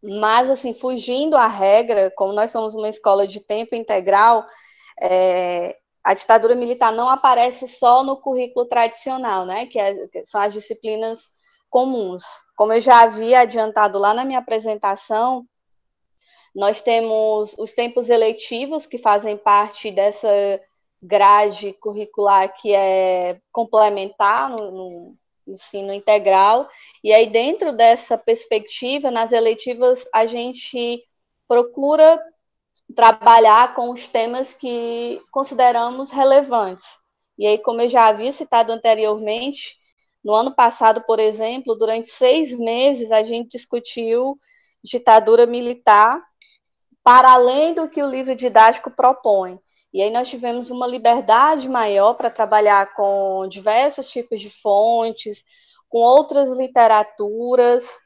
[0.03, 4.45] mas, assim, fugindo à regra, como nós somos uma escola de tempo integral,
[5.01, 10.43] é, a ditadura militar não aparece só no currículo tradicional, né, que, é, que são
[10.43, 11.31] as disciplinas
[11.71, 12.23] comuns.
[12.55, 15.49] Como eu já havia adiantado lá na minha apresentação,
[16.55, 20.29] nós temos os tempos eletivos, que fazem parte dessa
[21.03, 26.69] grade curricular que é complementar no, no, ensino integral.
[27.03, 31.03] E aí, dentro dessa perspectiva, nas eletivas, a gente
[31.49, 32.21] procura
[32.95, 36.99] trabalhar com os temas que consideramos relevantes.
[37.37, 39.77] E aí, como eu já havia citado anteriormente,
[40.23, 44.39] no ano passado, por exemplo, durante seis meses, a gente discutiu
[44.85, 46.23] ditadura militar
[47.05, 49.59] para além do que o livro didático propõe.
[49.93, 55.45] E aí nós tivemos uma liberdade maior para trabalhar com diversos tipos de fontes,
[55.89, 57.99] com outras literaturas.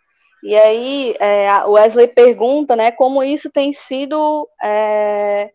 [0.43, 5.53] E aí é, Wesley pergunta, né, como isso tem sido é,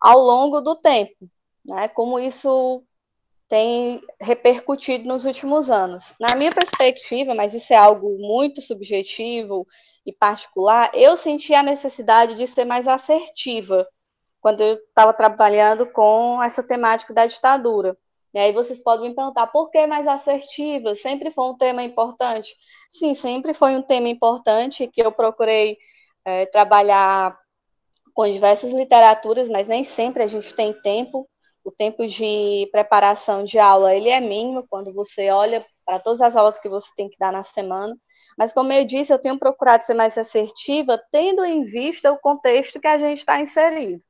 [0.00, 1.28] ao longo do tempo,
[1.64, 2.82] né, como isso
[3.48, 6.14] tem repercutido nos últimos anos.
[6.20, 9.66] Na minha perspectiva, mas isso é algo muito subjetivo
[10.04, 13.88] e particular, eu senti a necessidade de ser mais assertiva
[14.40, 17.96] quando eu estava trabalhando com essa temática da ditadura.
[18.34, 20.94] E aí vocês podem me perguntar por que mais assertiva?
[20.94, 22.54] Sempre foi um tema importante?
[22.88, 25.78] Sim, sempre foi um tema importante que eu procurei
[26.24, 27.38] é, trabalhar
[28.12, 31.26] com diversas literaturas, mas nem sempre a gente tem tempo
[31.64, 36.36] o tempo de preparação de aula ele é mínimo quando você olha para todas as
[36.36, 37.96] aulas que você tem que dar na semana.
[38.36, 42.78] Mas, como eu disse, eu tenho procurado ser mais assertiva, tendo em vista o contexto
[42.78, 44.02] que a gente está inserido.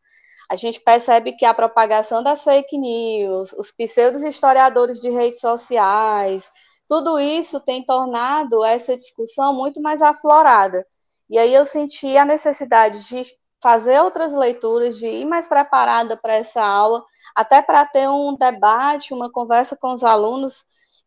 [0.50, 6.50] A gente percebe que a propagação das fake news, os pseudos historiadores de redes sociais,
[6.88, 10.86] tudo isso tem tornado essa discussão muito mais aflorada.
[11.28, 13.24] E aí eu senti a necessidade de
[13.60, 19.12] fazer outras leituras, de ir mais preparada para essa aula, até para ter um debate,
[19.12, 20.64] uma conversa com os alunos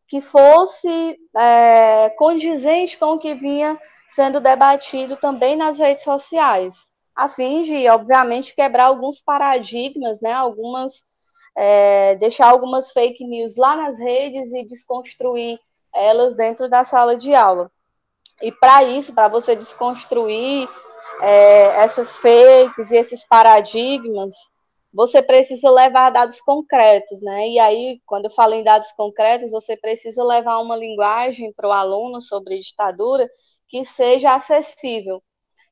[0.08, 6.86] que fosse é, condizente com o que vinha sendo debatido também nas redes sociais,
[7.16, 11.06] a fim de, obviamente, quebrar alguns paradigmas, né, algumas,
[11.56, 15.58] é, deixar algumas fake news lá nas redes e desconstruir
[15.96, 17.72] elas dentro da sala de aula.
[18.42, 20.68] E para isso, para você desconstruir
[21.22, 24.36] é, essas fakes e esses paradigmas,
[24.94, 27.48] você precisa levar dados concretos, né?
[27.48, 31.72] E aí, quando eu falo em dados concretos, você precisa levar uma linguagem para o
[31.72, 33.30] aluno sobre ditadura
[33.70, 35.24] que seja acessível.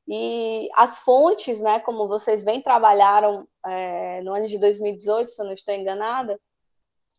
[0.08, 5.46] E as fontes, né, como vocês bem trabalharam é, no ano de 2018, se eu
[5.46, 6.40] não estou enganada,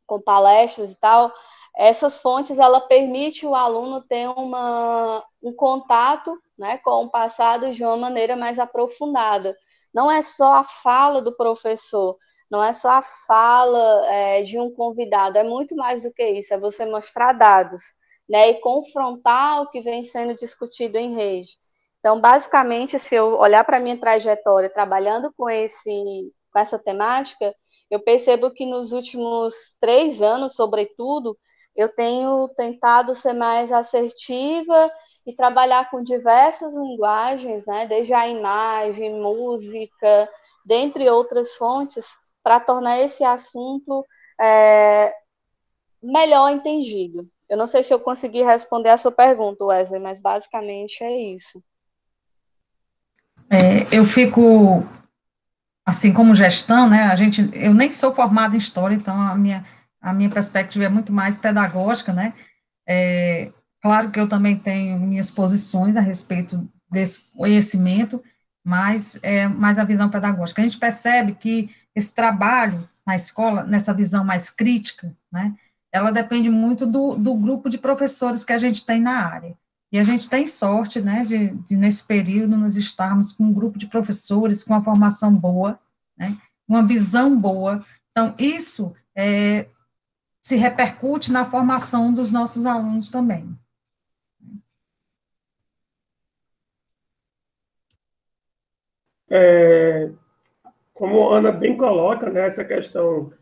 [0.07, 1.31] com palestras e tal,
[1.75, 7.83] essas fontes ela permite o aluno ter uma, um contato né, com o passado de
[7.83, 9.55] uma maneira mais aprofundada.
[9.93, 12.17] Não é só a fala do professor,
[12.49, 16.53] não é só a fala é, de um convidado, é muito mais do que isso,
[16.53, 17.81] é você mostrar dados
[18.29, 21.57] né, e confrontar o que vem sendo discutido em rede.
[21.99, 25.91] Então, basicamente, se eu olhar para a minha trajetória trabalhando com, esse,
[26.51, 27.53] com essa temática,
[27.91, 31.37] eu percebo que nos últimos três anos, sobretudo,
[31.75, 34.89] eu tenho tentado ser mais assertiva
[35.27, 40.29] e trabalhar com diversas linguagens, né, desde a imagem, música,
[40.65, 44.05] dentre outras fontes, para tornar esse assunto
[44.39, 45.13] é,
[46.01, 47.29] melhor entendido.
[47.49, 51.61] Eu não sei se eu consegui responder a sua pergunta, Wesley, mas basicamente é isso.
[53.49, 54.87] É, eu fico,
[55.85, 59.65] assim como gestão, né, a gente, eu nem sou formada em História, então a minha
[60.01, 62.33] a minha perspectiva é muito mais pedagógica, né?
[62.87, 68.21] É, claro que eu também tenho minhas posições a respeito desse conhecimento,
[68.65, 70.61] mas é mais a visão pedagógica.
[70.61, 75.53] A gente percebe que esse trabalho na escola, nessa visão mais crítica, né,
[75.91, 79.55] ela depende muito do, do grupo de professores que a gente tem na área.
[79.91, 83.77] E a gente tem sorte, né, de, de nesse período nós estarmos com um grupo
[83.77, 85.77] de professores com uma formação boa,
[86.17, 87.83] né, uma visão boa.
[88.11, 89.67] Então, isso é,
[90.39, 93.49] se repercute na formação dos nossos alunos também.
[99.29, 100.09] É,
[100.93, 103.33] como a Ana bem coloca, né, essa questão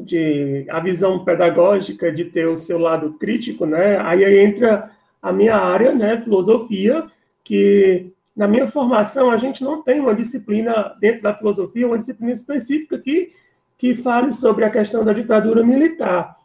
[0.00, 5.56] de a visão pedagógica de ter o seu lado crítico, né, aí entra a minha
[5.56, 7.06] área, né, filosofia,
[7.42, 12.32] que na minha formação a gente não tem uma disciplina dentro da filosofia, uma disciplina
[12.32, 13.32] específica que
[13.78, 16.36] que fale sobre a questão da ditadura militar.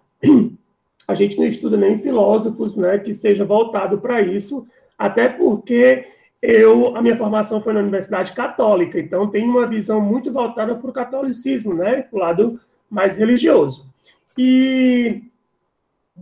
[1.07, 6.07] A gente não estuda nem filósofos né, que seja voltado para isso, até porque
[6.41, 10.89] eu a minha formação foi na Universidade Católica, então tem uma visão muito voltada para
[10.89, 13.85] o catolicismo, né, para o lado mais religioso.
[14.37, 15.23] E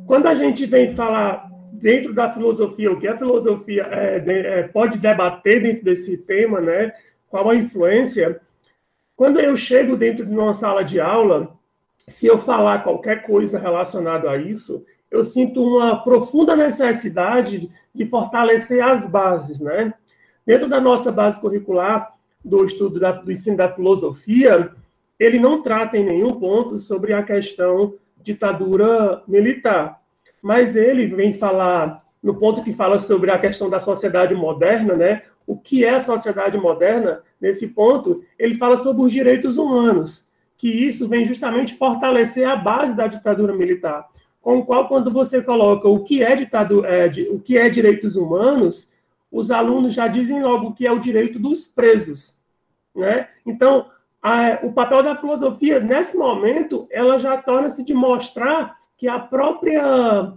[0.06, 4.98] quando a gente vem falar dentro da filosofia, o que a filosofia é, é, pode
[4.98, 6.94] debater dentro desse tema, né,
[7.28, 8.40] qual a influência,
[9.16, 11.54] quando eu chego dentro de uma sala de aula,
[12.08, 18.84] se eu falar qualquer coisa relacionada a isso, eu sinto uma profunda necessidade de fortalecer
[18.84, 19.94] as bases, né?
[20.46, 24.72] Dentro da nossa base curricular do estudo da, do ensino da filosofia,
[25.20, 29.99] ele não trata em nenhum ponto sobre a questão ditadura militar,
[30.42, 35.22] mas ele vem falar no ponto que fala sobre a questão da sociedade moderna, né?
[35.50, 40.70] o que é a sociedade moderna, nesse ponto, ele fala sobre os direitos humanos, que
[40.70, 44.08] isso vem justamente fortalecer a base da ditadura militar,
[44.42, 48.16] com o qual, quando você coloca o que é, ditadura, é, o que é direitos
[48.16, 48.94] humanos,
[49.32, 52.40] os alunos já dizem logo o que é o direito dos presos.
[52.96, 53.28] Né?
[53.44, 53.88] Então,
[54.22, 60.34] a, o papel da filosofia, nesse momento, ela já torna-se de mostrar que a própria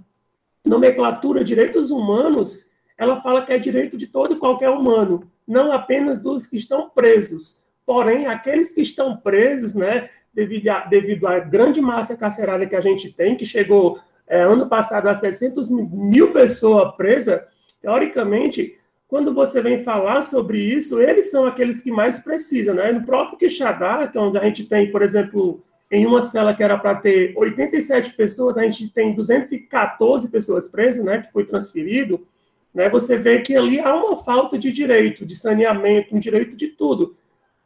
[0.65, 6.21] nomenclatura direitos humanos ela fala que é direito de todo e qualquer humano, não apenas
[6.21, 7.61] dos que estão presos.
[7.85, 12.81] Porém, aqueles que estão presos, né, devido, a, devido à grande massa carcerária que a
[12.81, 13.99] gente tem, que chegou
[14.29, 17.41] é, ano passado a 600 mil pessoas presas,
[17.81, 22.77] teoricamente, quando você vem falar sobre isso, eles são aqueles que mais precisam.
[22.77, 22.93] Né?
[22.93, 26.63] No próprio Quixadá, que é onde a gente tem, por exemplo, em uma cela que
[26.63, 32.27] era para ter 87 pessoas, a gente tem 214 pessoas presas, né, que foi transferido
[32.75, 36.69] né, você vê que ali há uma falta de direito, de saneamento, um direito de
[36.69, 37.17] tudo.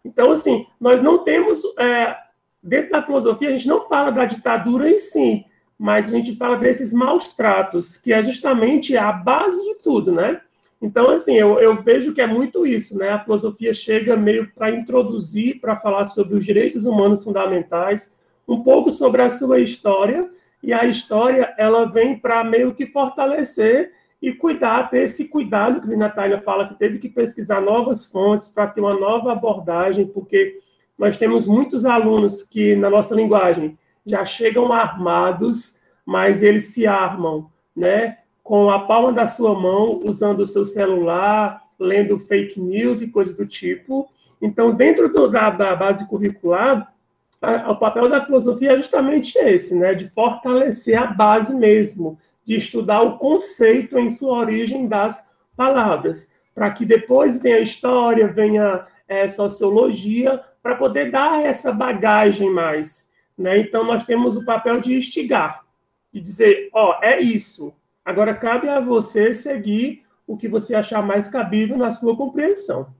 [0.04, 2.16] Então, assim, nós não temos, é,
[2.62, 5.44] dentro da filosofia, a gente não fala da ditadura em si,
[5.78, 10.40] mas a gente fala desses maus tratos, que é justamente a base de tudo, né?
[10.80, 13.10] Então, assim, eu, eu vejo que é muito isso, né?
[13.10, 18.14] A filosofia chega meio para introduzir, para falar sobre os direitos humanos fundamentais,
[18.46, 20.30] um pouco sobre a sua história,
[20.62, 25.92] e a história, ela vem para meio que fortalecer e cuidar, ter esse cuidado que
[25.92, 30.58] a Natália fala, que teve que pesquisar novas fontes para ter uma nova abordagem, porque
[30.98, 37.50] nós temos muitos alunos que, na nossa linguagem, já chegam armados, mas eles se armam,
[37.74, 38.18] né?
[38.46, 43.36] Com a palma da sua mão, usando o seu celular, lendo fake news e coisas
[43.36, 44.08] do tipo.
[44.40, 46.94] Então, dentro do, da, da, base curricular,
[47.42, 49.94] a, o papel da filosofia é justamente esse, né?
[49.94, 56.70] De fortalecer a base mesmo, de estudar o conceito em sua origem das palavras, para
[56.70, 63.10] que depois venha história, venha é, sociologia, para poder dar essa bagagem mais.
[63.36, 63.58] Né?
[63.58, 65.64] Então, nós temos o papel de instigar,
[66.12, 67.74] de dizer, ó, oh, é isso.
[68.06, 72.94] Agora, cabe a você seguir o que você achar mais cabível na sua compreensão.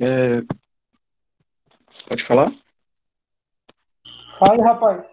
[0.00, 0.42] É...
[2.08, 2.52] Pode falar?
[4.40, 5.06] Fale, rapaz.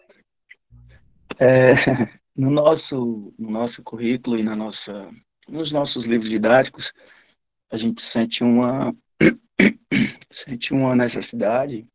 [1.40, 1.76] É,
[2.36, 5.12] no, nosso, no nosso currículo e na nossa,
[5.48, 6.84] nos nossos livros didáticos,
[7.70, 8.92] a gente sente uma,
[10.44, 11.88] sente uma necessidade,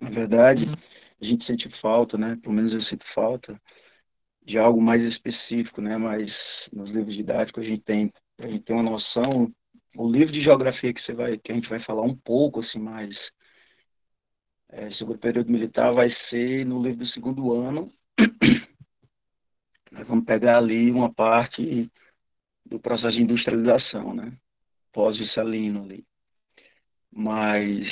[0.00, 0.64] na verdade,
[1.20, 2.36] a gente sente falta, né?
[2.42, 3.60] Pelo menos eu sinto falta
[4.44, 5.96] de algo mais específico, né?
[5.96, 6.32] Mas
[6.72, 9.52] nos livros didáticos a gente tem, a gente tem uma noção.
[9.96, 12.78] O livro de geografia que você vai, que a gente vai falar um pouco assim
[12.78, 13.14] mais
[14.70, 17.92] é, sobre o período militar vai ser no livro do segundo ano.
[19.90, 21.90] Nós vamos pegar ali uma parte
[22.64, 24.36] do processo de industrialização, né?
[24.92, 26.04] Pós-Vissalino ali.
[27.10, 27.86] Mas,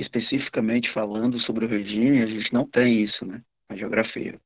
[0.00, 3.42] especificamente falando sobre o regime, a gente não tem isso, né?
[3.68, 4.40] Na geografia.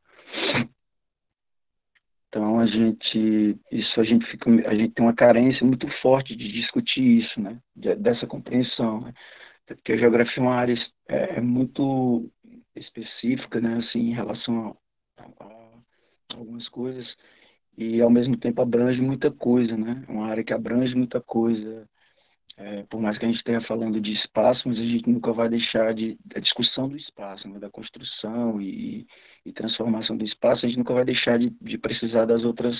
[2.28, 6.50] Então a gente, isso a gente fica, a gente tem uma carência muito forte de
[6.52, 7.58] discutir isso, né?
[7.74, 9.12] De, dessa compreensão, né?
[9.66, 10.74] porque a geografia é uma área
[11.08, 12.30] é, é muito
[12.74, 13.78] específica, né?
[13.78, 14.76] Assim, em relação
[15.16, 17.06] a, a, a algumas coisas
[17.76, 20.04] e ao mesmo tempo abrange muita coisa, né?
[20.08, 21.88] É uma área que abrange muita coisa
[22.60, 25.48] é, por mais que a gente esteja falando de espaço, mas a gente nunca vai
[25.48, 29.06] deixar de da discussão do espaço, né, da construção e,
[29.46, 32.76] e, transformação do espaço, a gente nunca vai deixar de, de precisar das outras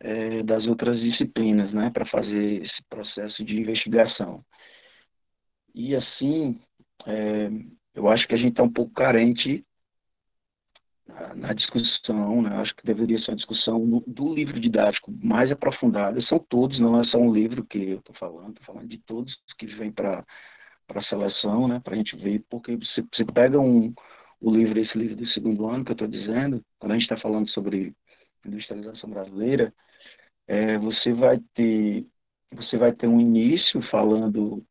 [0.00, 4.44] é, das outras disciplinas, né, para fazer esse processo de investigação.
[5.74, 6.60] E assim,
[7.06, 7.50] é,
[7.94, 9.64] eu acho que a gente está um pouco carente
[11.34, 12.56] na, discussão, né?
[12.56, 16.20] acho que deveria ser uma discussão no, do livro didático mais aprofundada.
[16.22, 19.34] São todos, não é só um livro que eu estou falando, estou falando de todos
[19.58, 20.24] que vêm para
[20.88, 21.80] a seleção, né?
[21.80, 23.92] para a gente ver, porque você, você pega um,
[24.40, 27.16] o livro, esse livro do segundo ano que eu estou dizendo, quando a gente está
[27.18, 27.94] falando sobre
[28.44, 29.72] industrialização brasileira,
[30.46, 32.06] é, você vai ter
[32.52, 34.64] você vai ter um início falando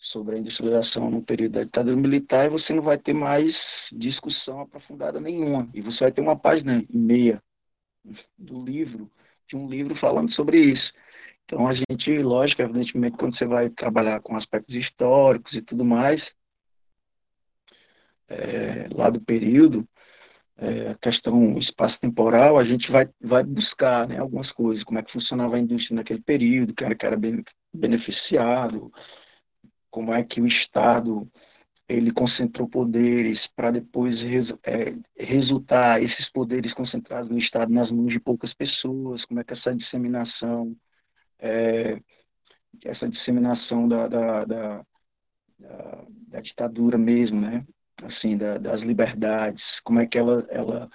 [0.00, 3.54] sobre a industrialização no período da ditadura militar e você não vai ter mais
[3.92, 5.68] discussão aprofundada nenhuma.
[5.74, 7.42] E você vai ter uma página e meia
[8.38, 9.10] do livro,
[9.48, 10.92] de um livro falando sobre isso.
[11.44, 16.22] Então, a gente, lógico, evidentemente, quando você vai trabalhar com aspectos históricos e tudo mais,
[18.28, 19.86] é, lá do período,
[20.56, 25.12] é, a questão espaço-temporal, a gente vai, vai buscar né, algumas coisas, como é que
[25.12, 27.18] funcionava a indústria naquele período, que era, que era
[27.74, 28.92] beneficiado,
[29.90, 31.28] como é que o Estado
[31.88, 34.16] ele concentrou poderes para depois
[34.62, 39.52] é, resultar esses poderes concentrados no Estado nas mãos de poucas pessoas, como é que
[39.52, 40.76] essa disseminação,
[41.40, 42.00] é,
[42.84, 44.84] essa disseminação da, da, da,
[46.28, 47.66] da, ditadura mesmo, né?
[48.04, 50.88] assim, da, das liberdades, como é que ela, ela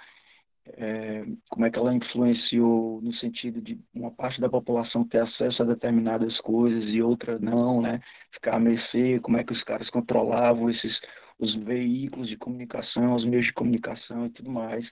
[0.68, 5.62] é, como é que ela influenciou no sentido de uma parte da população ter acesso
[5.62, 8.00] a determinadas coisas e outra não, né?
[8.32, 11.00] Ficar a mercê, como é que os caras controlavam esses
[11.38, 14.86] os veículos de comunicação, os meios de comunicação e tudo mais.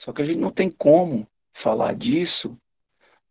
[0.00, 1.26] Só que a gente não tem como
[1.62, 2.56] falar disso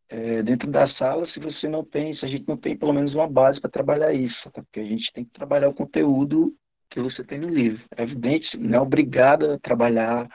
[0.10, 3.14] é, dentro da sala se você não tem, se a gente não tem pelo menos
[3.14, 4.62] uma base para trabalhar isso, tá?
[4.62, 6.54] porque a gente tem que trabalhar o conteúdo
[6.90, 7.84] que você tem no livro.
[7.96, 10.30] É evidente, não é obrigado a trabalhar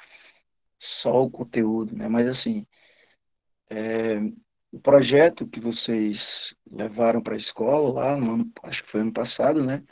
[1.02, 2.08] só o conteúdo, né?
[2.08, 2.66] Mas assim,
[3.70, 4.18] é,
[4.72, 6.18] o projeto que vocês
[6.70, 9.82] levaram para a escola lá, no ano, acho que foi ano passado, né?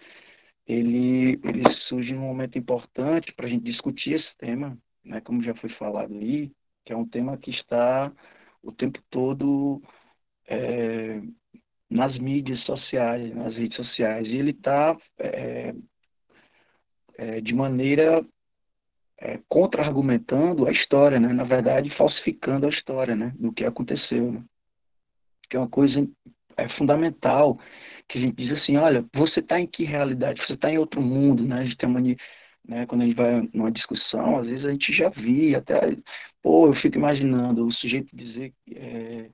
[0.66, 5.20] Ele, ele surge num momento importante para a gente discutir esse tema, né?
[5.22, 6.52] Como já foi falado aí,
[6.84, 8.12] que é um tema que está
[8.62, 9.82] o tempo todo
[10.46, 11.20] é,
[11.88, 15.74] nas mídias sociais, nas redes sociais, e ele está é,
[17.18, 18.24] é, de maneira
[19.50, 21.32] contra-argumentando a história, né?
[21.32, 23.34] na verdade, falsificando a história né?
[23.38, 24.32] do que aconteceu.
[24.32, 24.42] Né?
[25.50, 26.08] Que é uma coisa
[26.56, 27.58] é, fundamental,
[28.08, 30.40] que a gente diz assim, olha, você está em que realidade?
[30.46, 31.60] Você está em outro mundo, né?
[31.60, 32.00] A gente tem uma
[32.68, 35.96] né, quando a gente vai numa discussão, às vezes a gente já via, até,
[36.42, 39.30] pô, eu fico imaginando o sujeito dizer é,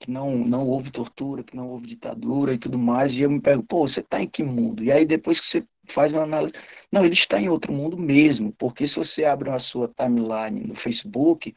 [0.00, 3.40] que não, não houve tortura, que não houve ditadura e tudo mais, e eu me
[3.40, 4.84] pergunto, pô, você está em que mundo?
[4.84, 6.52] E aí depois que você faz uma análise,
[6.92, 10.76] não, ele está em outro mundo mesmo, porque se você abre a sua timeline no
[10.76, 11.54] Facebook,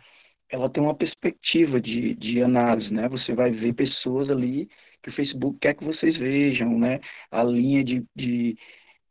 [0.49, 3.07] ela tem uma perspectiva de, de análise, né?
[3.09, 4.67] Você vai ver pessoas ali
[5.01, 6.99] que o Facebook quer que vocês vejam, né?
[7.31, 8.57] A linha de, de,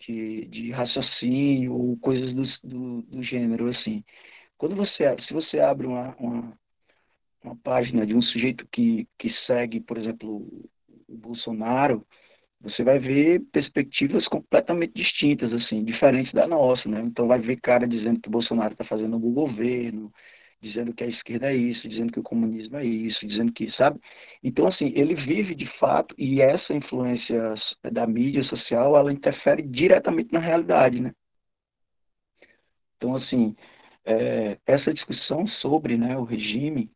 [0.01, 4.05] de, de raciocínio ou coisas do, do, do, gênero, assim.
[4.59, 6.59] Quando você, se você abre uma, uma,
[7.43, 10.39] uma página de um sujeito que, que segue, por exemplo,
[11.09, 12.07] o Bolsonaro,
[12.61, 17.01] você vai ver perspectivas completamente distintas, assim, diferentes da nossa, né?
[17.03, 20.13] Então vai ver cara dizendo que o Bolsonaro está fazendo o governo,
[20.61, 24.01] dizendo que a esquerda é isso, dizendo que o comunismo é isso, dizendo que, sabe?
[24.43, 27.55] Então, assim, ele vive de fato, e essa influência
[27.93, 31.13] da mídia social, ela interfere diretamente na realidade, né?
[32.97, 33.55] Então, assim,
[34.05, 36.91] é, essa discussão sobre né, o regime,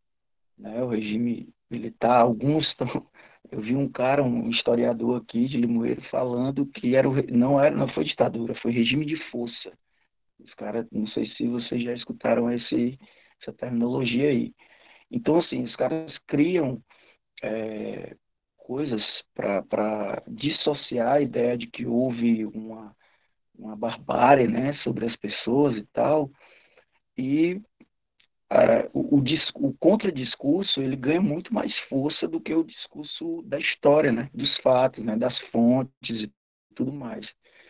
[0.58, 3.06] né, o regime militar, alguns estão
[3.52, 7.76] eu vi um cara, um historiador aqui de Limoeiro, falando que era o, não era,
[7.76, 9.70] não foi ditadura, foi regime de força.
[10.40, 12.98] Os caras, não sei se vocês já escutaram esse,
[13.40, 14.54] essa terminologia aí.
[15.10, 16.82] Então, assim, os caras criam
[17.42, 18.16] é,
[18.56, 19.02] coisas
[19.34, 22.96] para dissociar a ideia de que houve uma,
[23.54, 26.30] uma barbárie né, sobre as pessoas e tal,
[27.18, 27.60] e
[28.52, 29.24] é, o, o,
[29.68, 34.54] o contradiscurso ele ganha muito mais força do que o discurso da história, né, dos
[34.58, 36.30] fatos, né, das fontes e
[36.74, 37.26] tudo mais.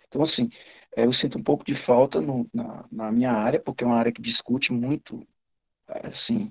[0.08, 0.50] Então, assim,
[0.96, 3.96] é, eu sinto um pouco de falta no, na, na minha área, porque é uma
[3.96, 5.26] área que discute muito
[5.88, 6.50] assim,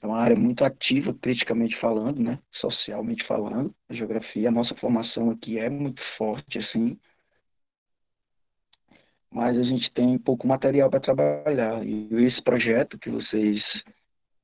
[0.00, 5.30] é uma área muito ativa, criticamente falando, né, socialmente falando, a geografia, a nossa formação
[5.30, 6.98] aqui é muito forte, assim,
[9.30, 13.62] mas a gente tem pouco material para trabalhar, e esse projeto que vocês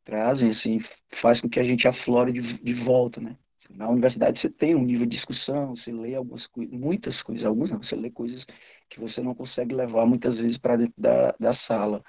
[0.04, 0.80] trazem, assim,
[1.22, 3.36] faz com que a gente aflore de, de volta, né,
[3.70, 7.70] na universidade você tem um nível de discussão, você lê algumas coisas, muitas coisas, algumas
[7.70, 8.44] não, você lê coisas
[8.90, 12.02] que você não consegue levar muitas vezes para dentro da, da sala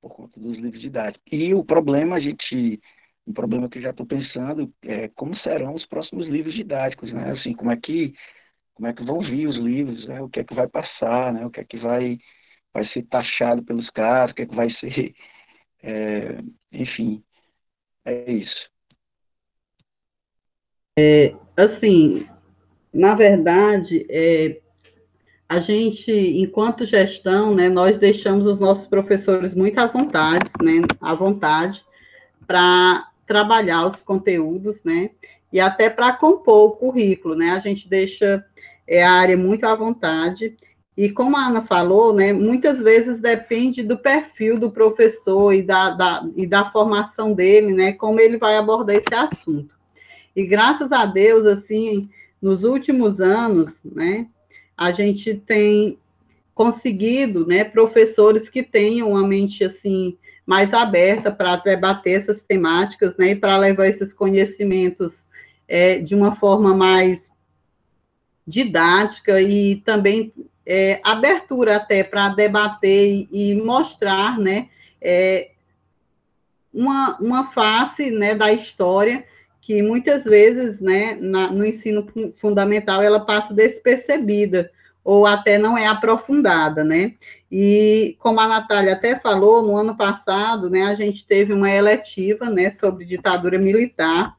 [0.00, 1.22] por conta dos livros didáticos.
[1.30, 2.80] E o problema, a gente,
[3.26, 7.30] um problema que eu já estou pensando é como serão os próximos livros didáticos, né?
[7.32, 8.14] Assim, como é que,
[8.80, 10.22] como é que vão vir os livros, né?
[10.22, 11.44] O que é que vai passar, né?
[11.44, 12.18] O que é que vai,
[12.72, 15.14] vai ser taxado pelos caras, o que é que vai ser,
[15.84, 16.38] é,
[16.72, 17.22] enfim,
[18.06, 18.70] é isso.
[20.98, 22.26] É, assim,
[22.90, 24.62] na verdade, é,
[25.46, 31.14] a gente, enquanto gestão, né, nós deixamos os nossos professores muito à vontade, né, à
[31.14, 31.84] vontade,
[32.46, 35.10] para trabalhar os conteúdos, né,
[35.52, 38.44] e até para compor o currículo, né, a gente deixa
[38.90, 40.56] é, a área muito à vontade,
[40.96, 45.90] e como a Ana falou, né, muitas vezes depende do perfil do professor e da,
[45.90, 49.72] da, e da formação dele, né, como ele vai abordar esse assunto.
[50.34, 52.10] E graças a Deus, assim,
[52.42, 54.26] nos últimos anos, né,
[54.76, 55.96] a gente tem
[56.52, 63.30] conseguido, né, professores que tenham uma mente assim mais aberta para debater essas temáticas, né,
[63.30, 65.24] e para levar esses conhecimentos
[65.68, 67.29] é, de uma forma mais
[68.50, 70.32] didática e também
[70.66, 74.68] é, abertura até para debater e, mostrar, né,
[75.00, 75.50] é,
[76.72, 79.24] uma, uma face, né, da história
[79.60, 82.06] que muitas vezes, né, na, no ensino
[82.40, 84.70] fundamental, ela passa despercebida
[85.04, 87.14] ou até não é aprofundada, né?
[87.50, 92.50] E como a Natália até falou, no ano passado, né, a gente teve uma eletiva,
[92.50, 94.36] né, sobre ditadura militar,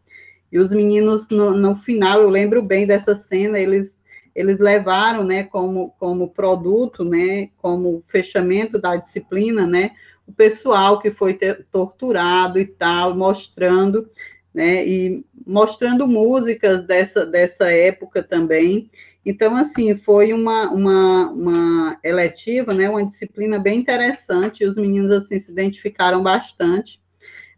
[0.52, 3.92] e os meninos, no, no final, eu lembro bem dessa cena, eles
[4.36, 9.92] eles levaram, né, como, como produto, né, como fechamento da disciplina, né,
[10.28, 14.10] o pessoal que foi ter, torturado e tal, mostrando
[14.54, 14.86] né?
[14.86, 18.90] E mostrando músicas dessa, dessa época também.
[19.26, 22.90] Então, assim, foi uma, uma, uma eletiva, né?
[22.90, 27.00] Uma disciplina bem interessante, os meninos, assim, se identificaram bastante,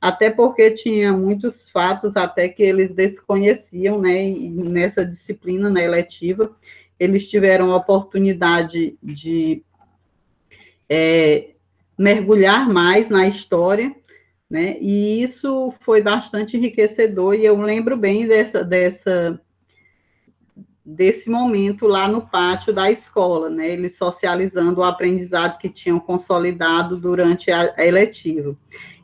[0.04, 4.22] até porque tinha muitos fatos até que eles desconheciam, né?
[4.22, 6.54] E nessa disciplina, na eletiva,
[7.00, 9.64] eles tiveram a oportunidade de
[10.90, 11.52] é,
[11.98, 13.96] mergulhar mais na história,
[14.50, 14.78] né?
[14.82, 19.40] E isso foi bastante enriquecedor, e eu lembro bem dessa, dessa,
[20.84, 23.70] desse momento lá no pátio da escola, né?
[23.70, 28.54] Eles socializando o aprendizado que tinham consolidado durante a, a eletiva.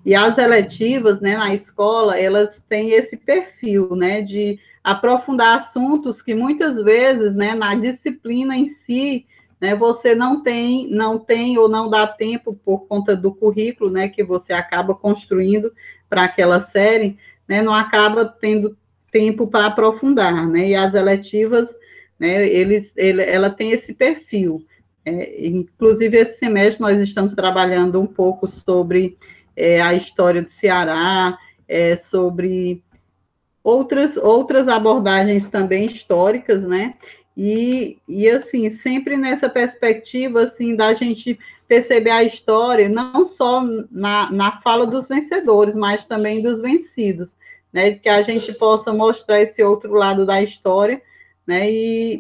[0.10, 6.34] E as eletivas, né, na escola, elas têm esse perfil, né, de aprofundar assuntos que
[6.34, 9.28] muitas vezes, né, na disciplina em si,
[9.62, 14.10] né, você não tem, não tem ou não dá tempo por conta do currículo, né,
[14.10, 15.72] que você acaba construindo
[16.10, 17.16] para aquela série,
[17.48, 18.76] né, não acaba tendo
[19.12, 21.70] tempo para aprofundar, né, e as eletivas,
[22.20, 24.66] né, eles, ele, ela tem esse perfil.
[25.06, 29.20] É, inclusive, esse semestre nós estamos trabalhando um pouco sobre
[29.60, 31.38] é, a história do Ceará,
[31.68, 32.82] é, sobre
[33.64, 36.96] outras, outras abordagens também históricas, né,
[37.42, 41.40] e, e assim, sempre nessa perspectiva, assim, da gente
[41.70, 47.30] perceber a história, não só na, na fala dos vencedores, mas também dos vencidos,
[47.72, 47.92] né?
[47.92, 51.02] Que a gente possa mostrar esse outro lado da história,
[51.48, 51.72] né?
[51.72, 52.18] E,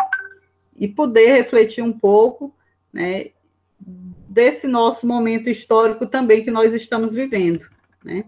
[0.77, 2.55] e poder refletir um pouco,
[2.93, 3.31] né?
[3.79, 7.67] Desse nosso momento histórico também que nós estamos vivendo,
[8.03, 8.25] né?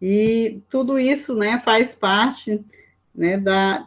[0.00, 2.62] E tudo isso, né, faz parte,
[3.14, 3.86] né, da,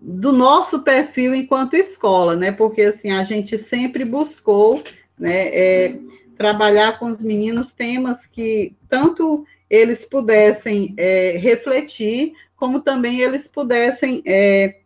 [0.00, 2.50] do nosso perfil enquanto escola, né?
[2.50, 4.82] Porque assim a gente sempre buscou,
[5.18, 5.98] né, é,
[6.36, 14.22] trabalhar com os meninos temas que tanto eles pudessem é, refletir, como também eles pudessem,
[14.26, 14.81] é,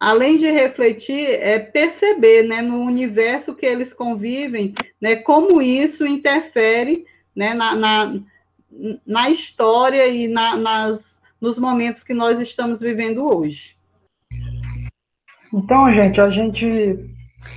[0.00, 7.04] além de refletir, é, perceber, né, no universo que eles convivem, né, como isso interfere,
[7.36, 8.20] né, na, na,
[9.06, 13.74] na história e na, nas nos momentos que nós estamos vivendo hoje.
[15.52, 16.98] Então, gente, a gente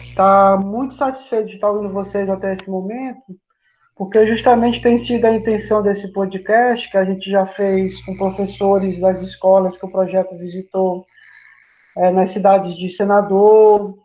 [0.05, 3.21] está muito satisfeito de estar ouvindo vocês até esse momento,
[3.95, 8.99] porque justamente tem sido a intenção desse podcast que a gente já fez com professores
[9.01, 11.05] das escolas que o projeto visitou
[11.97, 13.97] é, nas cidades de Senador,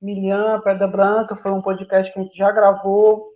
[0.00, 3.26] Milhã, Pedra Branca, foi um podcast que a gente já gravou.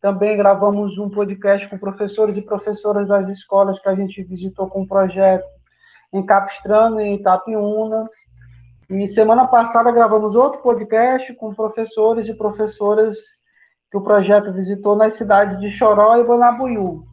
[0.00, 4.80] Também gravamos um podcast com professores e professoras das escolas que a gente visitou com
[4.80, 5.46] o um projeto
[6.12, 8.08] em Capistrano e Itapiúna.
[8.88, 13.16] E semana passada gravamos outro podcast com professores e professoras
[13.90, 17.09] que o projeto visitou nas cidades de Choró e Bonabuiú.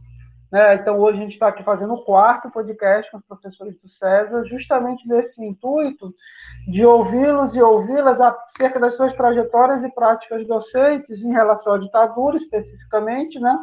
[0.51, 0.75] Né?
[0.75, 4.45] Então, hoje a gente está aqui fazendo o quarto podcast com os professores do César,
[4.45, 6.13] justamente nesse intuito
[6.67, 12.37] de ouvi-los e ouvi-las acerca das suas trajetórias e práticas docentes em relação à ditadura,
[12.37, 13.57] especificamente, né?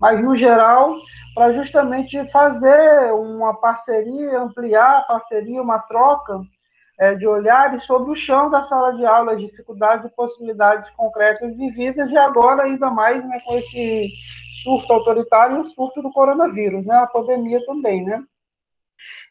[0.00, 0.94] mas, no geral,
[1.34, 6.38] para justamente fazer uma parceria, ampliar a parceria, uma troca
[7.00, 11.56] é, de olhares sobre o chão da sala de aula, as dificuldades e possibilidades concretas
[11.56, 14.10] vividas, e agora, ainda mais né, com esse
[14.66, 16.96] surto autoritário e o surto do coronavírus, né?
[16.96, 18.20] A pandemia também, né?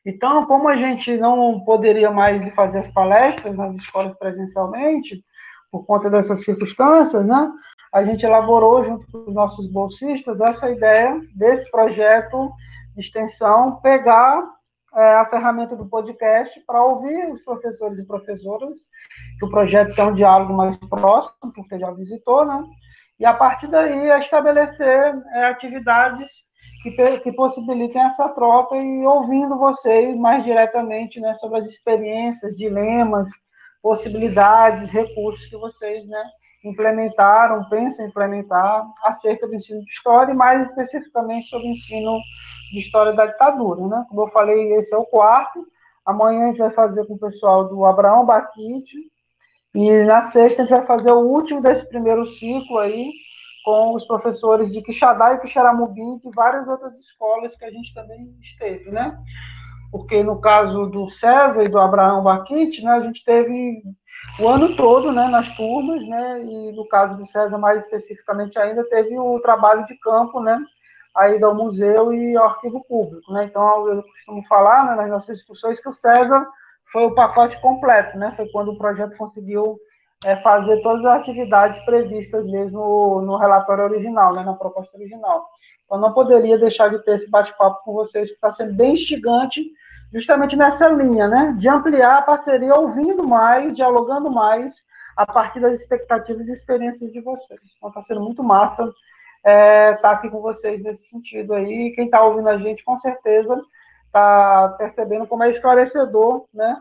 [0.05, 5.21] Então, como a gente não poderia mais fazer as palestras nas escolas presencialmente,
[5.69, 7.51] por conta dessas circunstâncias, né?
[7.93, 12.49] A gente elaborou, junto com os nossos bolsistas, essa ideia desse projeto
[12.95, 14.41] de extensão, pegar
[14.95, 18.73] é, a ferramenta do podcast para ouvir os professores e professoras,
[19.37, 22.63] que o projeto tem um diálogo mais próximo, porque já visitou, né?
[23.19, 26.45] E a partir daí estabelecer é, atividades
[26.83, 33.27] que, que, possibilitem essa troca e ouvindo vocês mais diretamente né, sobre as experiências, dilemas,
[33.81, 36.23] possibilidades, recursos que vocês né,
[36.65, 42.17] implementaram, pensam implementar acerca do ensino de história e mais especificamente sobre o ensino
[42.71, 43.81] de história da ditadura.
[43.87, 44.05] Né?
[44.09, 45.63] Como eu falei, esse é o quarto.
[46.05, 48.97] Amanhã a gente vai fazer com o pessoal do Abraão Baquite,
[49.75, 53.11] e na sexta a gente vai fazer o último desse primeiro ciclo aí,
[53.65, 58.33] com os professores de Quixadá e Quixaramubim e várias outras escolas que a gente também
[58.41, 59.17] esteve, né?
[59.91, 63.83] Porque no caso do César e do Abraão Baquite, né, a gente teve
[64.39, 68.87] o ano todo, né, nas turmas, né, e no caso do César mais especificamente ainda
[68.87, 70.57] teve o trabalho de campo, né,
[71.17, 73.45] aí do museu e ao arquivo público, né?
[73.45, 76.47] Então eu costumo falar né, nas nossas discussões que o César
[76.95, 78.31] foi o pacote completo, né?
[78.37, 79.77] Foi quando o projeto conseguiu
[80.23, 84.43] é, fazer todas as atividades previstas mesmo no relatório original, né?
[84.45, 85.45] Na proposta original.
[85.83, 89.61] Então, não poderia deixar de ter esse bate-papo com vocês, que está sendo bem instigante,
[90.13, 91.53] justamente nessa linha, né?
[91.59, 94.75] De ampliar a parceria, ouvindo mais, dialogando mais,
[95.17, 97.59] a partir das expectativas e experiências de vocês.
[97.75, 101.91] Então, está sendo muito massa estar é, tá aqui com vocês nesse sentido aí.
[101.93, 103.61] Quem está ouvindo a gente, com certeza,
[104.15, 106.77] está percebendo como é esclarecedor, né?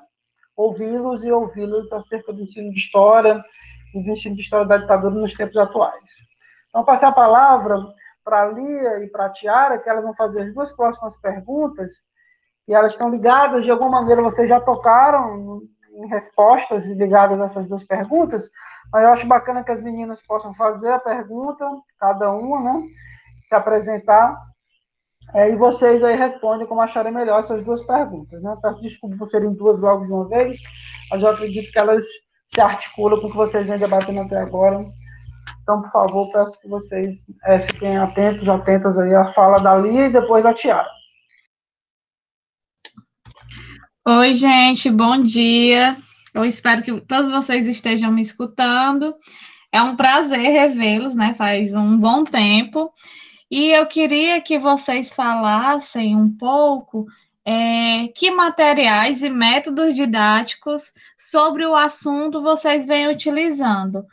[0.57, 3.43] Ouvi-los e ouvi-los acerca do ensino de história
[3.93, 6.03] do ensino de história da ditadura nos tempos atuais.
[6.68, 7.76] Então, passar a palavra
[8.24, 11.93] para a Lia e para a Tiara, que elas vão fazer as duas próximas perguntas,
[12.66, 15.61] e elas estão ligadas, de alguma maneira vocês já tocaram
[15.93, 18.49] em respostas ligadas a essas duas perguntas,
[18.93, 21.68] mas eu acho bacana que as meninas possam fazer a pergunta,
[21.99, 22.82] cada uma, né?
[23.49, 24.37] Se apresentar,
[25.33, 28.55] é, e vocês aí respondem como acharem melhor essas duas perguntas, né?
[28.61, 30.61] Peço desculpa por serem duas logo de uma vez,
[31.11, 32.05] mas eu acredito que elas
[32.47, 34.85] se articulam com o que vocês vêm debatendo até agora.
[35.62, 37.16] Então, por favor, peço que vocês
[37.47, 40.89] é, fiquem atentos, atentas aí à fala da Lia e depois da Tiara.
[44.07, 45.97] Oi, gente, bom dia.
[46.35, 49.14] Eu espero que todos vocês estejam me escutando.
[49.72, 51.35] É um prazer revê-los, né?
[51.35, 52.93] Faz um bom tempo.
[53.57, 57.07] E eu queria que vocês falassem um pouco
[57.45, 64.05] é, que materiais e métodos didáticos sobre o assunto vocês vêm utilizando.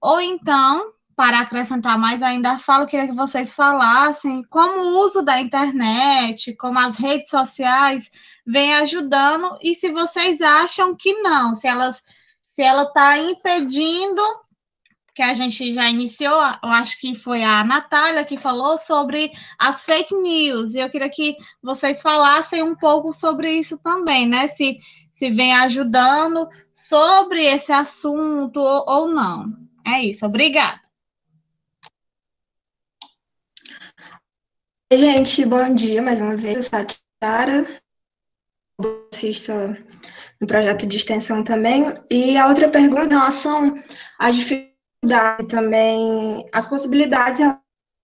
[0.00, 4.98] Ou então, para acrescentar mais ainda a fala, eu queria que vocês falassem como o
[5.04, 8.10] uso da internet, como as redes sociais
[8.44, 12.02] vem ajudando e se vocês acham que não, se elas
[12.40, 14.20] se ela está impedindo
[15.18, 19.82] que a gente já iniciou, eu acho que foi a Natália que falou sobre as
[19.82, 24.46] fake news, e eu queria que vocês falassem um pouco sobre isso também, né?
[24.46, 24.78] Se,
[25.10, 29.52] se vem ajudando sobre esse assunto ou, ou não.
[29.84, 30.80] É isso, obrigada.
[34.92, 36.58] Gente, bom dia mais uma vez.
[36.58, 37.82] Eu sou a Tiara,
[38.80, 39.76] bolsista
[40.40, 41.92] no projeto de extensão também.
[42.08, 43.74] E a outra pergunta em relação
[44.16, 44.67] às dificuldades
[45.48, 47.40] também, as possibilidades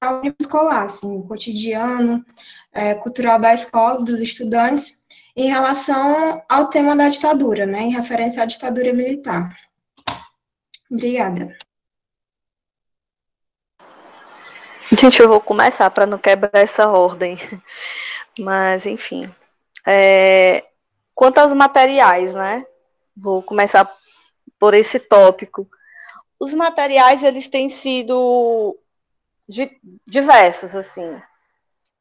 [0.02, 2.24] ao escolar, assim, o cotidiano,
[2.72, 5.04] é, cultural da escola, dos estudantes,
[5.36, 9.56] em relação ao tema da ditadura, né, em referência à ditadura militar.
[10.90, 11.56] Obrigada.
[14.92, 17.38] Gente, eu vou começar para não quebrar essa ordem.
[18.38, 19.32] Mas, enfim.
[19.86, 20.64] É,
[21.14, 22.64] quanto aos materiais, né?
[23.16, 23.90] Vou começar
[24.58, 25.68] por esse tópico.
[26.44, 28.78] Os materiais, eles têm sido
[30.06, 31.18] diversos, assim.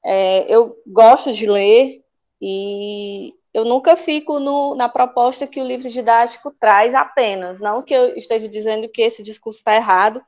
[0.04, 2.04] É, eu gosto de ler
[2.42, 7.62] e eu nunca fico no, na proposta que o livro didático traz apenas.
[7.62, 10.22] Não que eu esteja dizendo que esse discurso está errado,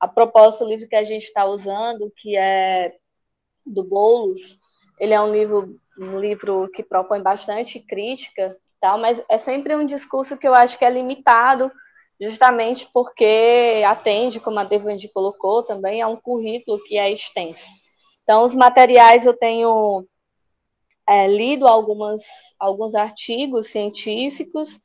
[0.00, 2.96] a proposta do livro que a gente está usando, que é
[3.64, 4.58] do Boulos,
[4.98, 9.86] ele é um livro, um livro que propõe bastante crítica, tal, mas é sempre um
[9.86, 11.70] discurso que eu acho que é limitado,
[12.20, 17.70] justamente porque atende, como a Devandi colocou também, a um currículo que é extenso.
[18.22, 20.06] Então, os materiais eu tenho
[21.08, 22.22] é, lido algumas,
[22.58, 24.78] alguns artigos científicos,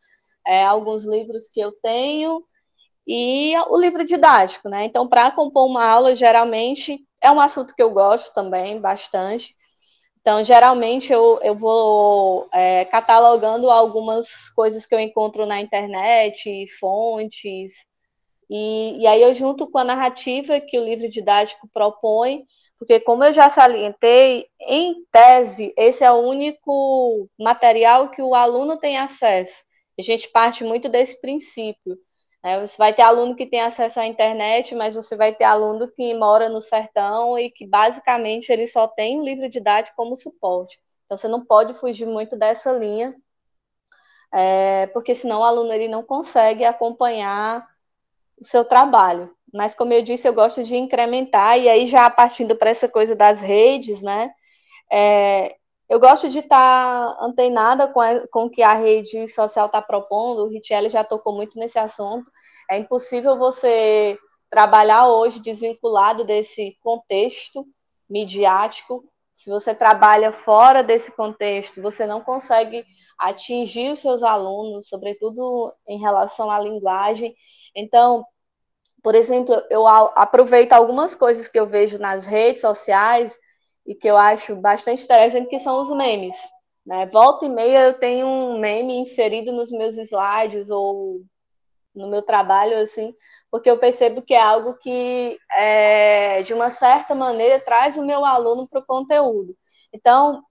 [0.48, 2.44] é, alguns livros que eu tenho,
[3.08, 4.86] e o livro didático, né?
[4.86, 9.56] Então, para compor uma aula, geralmente, é um assunto que eu gosto também bastante.
[10.26, 17.86] Então, geralmente, eu, eu vou é, catalogando algumas coisas que eu encontro na internet, fontes,
[18.50, 22.44] e, e aí eu junto com a narrativa que o livro didático propõe,
[22.80, 28.78] porque, como eu já salientei, em tese, esse é o único material que o aluno
[28.78, 29.64] tem acesso.
[29.96, 32.00] A gente parte muito desse princípio.
[32.46, 35.88] É, você vai ter aluno que tem acesso à internet, mas você vai ter aluno
[35.88, 40.80] que mora no sertão e que basicamente ele só tem o livro didático como suporte.
[41.06, 43.16] Então você não pode fugir muito dessa linha,
[44.32, 47.68] é, porque senão o aluno ele não consegue acompanhar
[48.40, 49.36] o seu trabalho.
[49.52, 53.16] Mas como eu disse, eu gosto de incrementar e aí já partindo para essa coisa
[53.16, 54.32] das redes, né?
[54.92, 55.56] É,
[55.88, 59.82] eu gosto de estar tá antenada com, a, com o que a rede social está
[59.82, 62.32] propondo, o Richelle já tocou muito nesse assunto.
[62.70, 64.18] É impossível você
[64.50, 67.66] trabalhar hoje desvinculado desse contexto
[68.10, 69.04] midiático.
[69.34, 72.84] Se você trabalha fora desse contexto, você não consegue
[73.18, 77.36] atingir os seus alunos, sobretudo em relação à linguagem.
[77.76, 78.26] Então,
[79.04, 83.38] por exemplo, eu aproveito algumas coisas que eu vejo nas redes sociais
[83.86, 86.36] e que eu acho bastante interessante, que são os memes.
[86.86, 87.06] Né?
[87.08, 91.22] Volta e meia eu tenho um meme inserido nos meus slides ou
[91.96, 93.16] no meu trabalho, assim,
[93.50, 98.26] porque eu percebo que é algo que, é, de uma certa maneira, traz o meu
[98.26, 99.56] aluno para o conteúdo.
[99.94, 100.44] Então,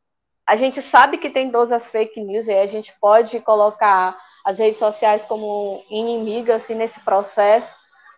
[0.46, 4.58] a gente sabe que tem todas as fake news, e a gente pode colocar as
[4.58, 7.74] redes sociais como inimigas assim, nesse processo,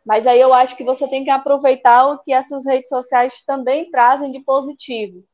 [0.07, 3.91] mas aí eu acho que você tem que aproveitar o que essas redes sociais também
[3.91, 5.25] trazem de positivo.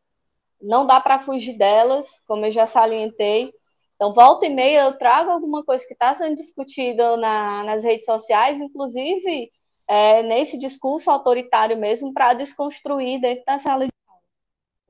[0.60, 3.52] Não dá para fugir delas, como eu já salientei.
[3.96, 8.06] Então, volta e meia eu trago alguma coisa que está sendo discutida na, nas redes
[8.06, 9.52] sociais, inclusive
[9.86, 14.20] é, nesse discurso autoritário mesmo, para desconstruir dentro da sala de aula.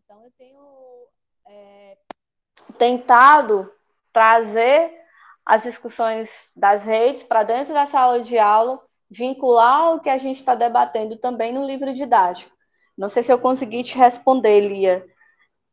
[0.04, 0.62] Então, eu tenho
[2.78, 3.72] tentado
[4.12, 4.92] trazer
[5.44, 8.80] as discussões das redes para dentro da sala de aula,
[9.12, 12.50] vincular o que a gente está debatendo também no livro didático.
[12.96, 15.04] Não sei se eu consegui te responder, Lia,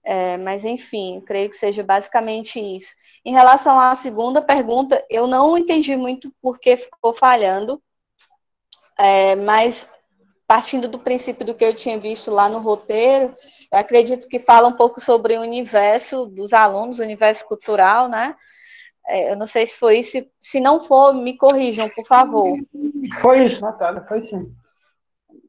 [0.04, 2.94] é, mas enfim, creio que seja basicamente isso.
[3.24, 7.82] Em relação à segunda pergunta, eu não entendi muito por que ficou falhando,
[8.98, 9.88] é, mas
[10.48, 13.36] partindo do princípio do que eu tinha visto lá no roteiro,
[13.72, 18.36] eu acredito que fala um pouco sobre o universo dos alunos, o universo cultural, né?
[19.10, 22.54] É, eu não sei se foi isso, se não for, me corrijam, por favor.
[23.22, 24.54] Foi isso, Natália, foi sim.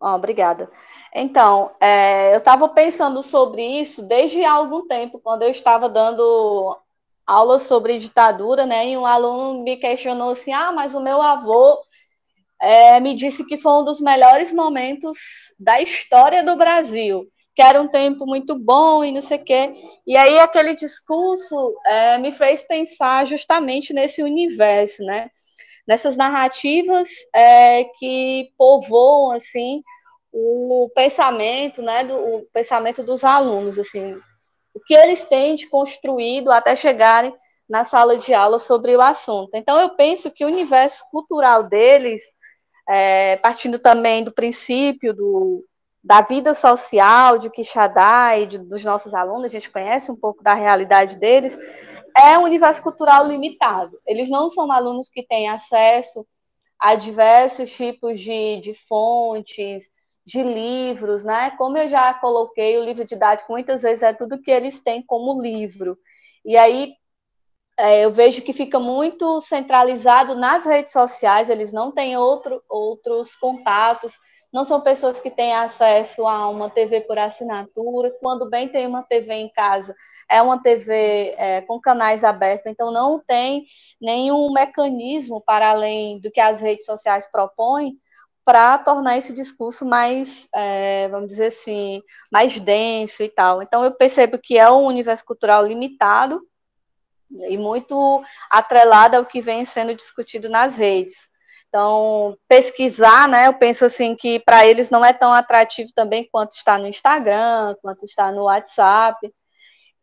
[0.00, 0.70] Oh, obrigada.
[1.14, 6.74] Então, é, eu estava pensando sobre isso desde há algum tempo, quando eu estava dando
[7.26, 8.88] aula sobre ditadura, né?
[8.88, 11.78] E um aluno me questionou assim: ah, mas o meu avô
[12.58, 17.28] é, me disse que foi um dos melhores momentos da história do Brasil,
[17.61, 19.74] que era um tempo muito bom e não sei o quê.
[20.06, 25.28] E aí aquele discurso é, me fez pensar justamente nesse universo, né?
[25.86, 29.82] nessas narrativas é, que povoam assim
[30.32, 34.14] o pensamento, né, do o pensamento dos alunos, assim,
[34.72, 37.34] o que eles têm de construído até chegarem
[37.68, 39.50] na sala de aula sobre o assunto.
[39.54, 42.22] Então, eu penso que o universo cultural deles,
[42.88, 45.64] é, partindo também do princípio do,
[46.03, 50.42] da vida social de Quixadá e de, dos nossos alunos, a gente conhece um pouco
[50.42, 51.59] da realidade deles,
[52.16, 53.98] é um universo cultural limitado.
[54.07, 56.26] Eles não são alunos que têm acesso
[56.78, 59.84] a diversos tipos de, de fontes,
[60.24, 61.51] de livros, né?
[61.59, 65.40] Como eu já coloquei, o livro didático muitas vezes é tudo que eles têm como
[65.40, 65.98] livro.
[66.44, 66.94] E aí
[67.78, 73.34] é, eu vejo que fica muito centralizado nas redes sociais, eles não têm outro, outros
[73.36, 74.16] contatos
[74.53, 79.03] não são pessoas que têm acesso a uma TV por assinatura, quando bem tem uma
[79.03, 79.94] TV em casa,
[80.28, 83.64] é uma TV é, com canais abertos, então não tem
[84.01, 87.96] nenhum mecanismo para além do que as redes sociais propõem
[88.44, 93.62] para tornar esse discurso mais, é, vamos dizer assim, mais denso e tal.
[93.62, 96.42] Então eu percebo que é um universo cultural limitado
[97.48, 101.28] e muito atrelado ao que vem sendo discutido nas redes.
[101.71, 103.47] Então, pesquisar, né?
[103.47, 107.77] Eu penso assim que para eles não é tão atrativo também quanto está no Instagram,
[107.81, 109.33] quanto está no WhatsApp.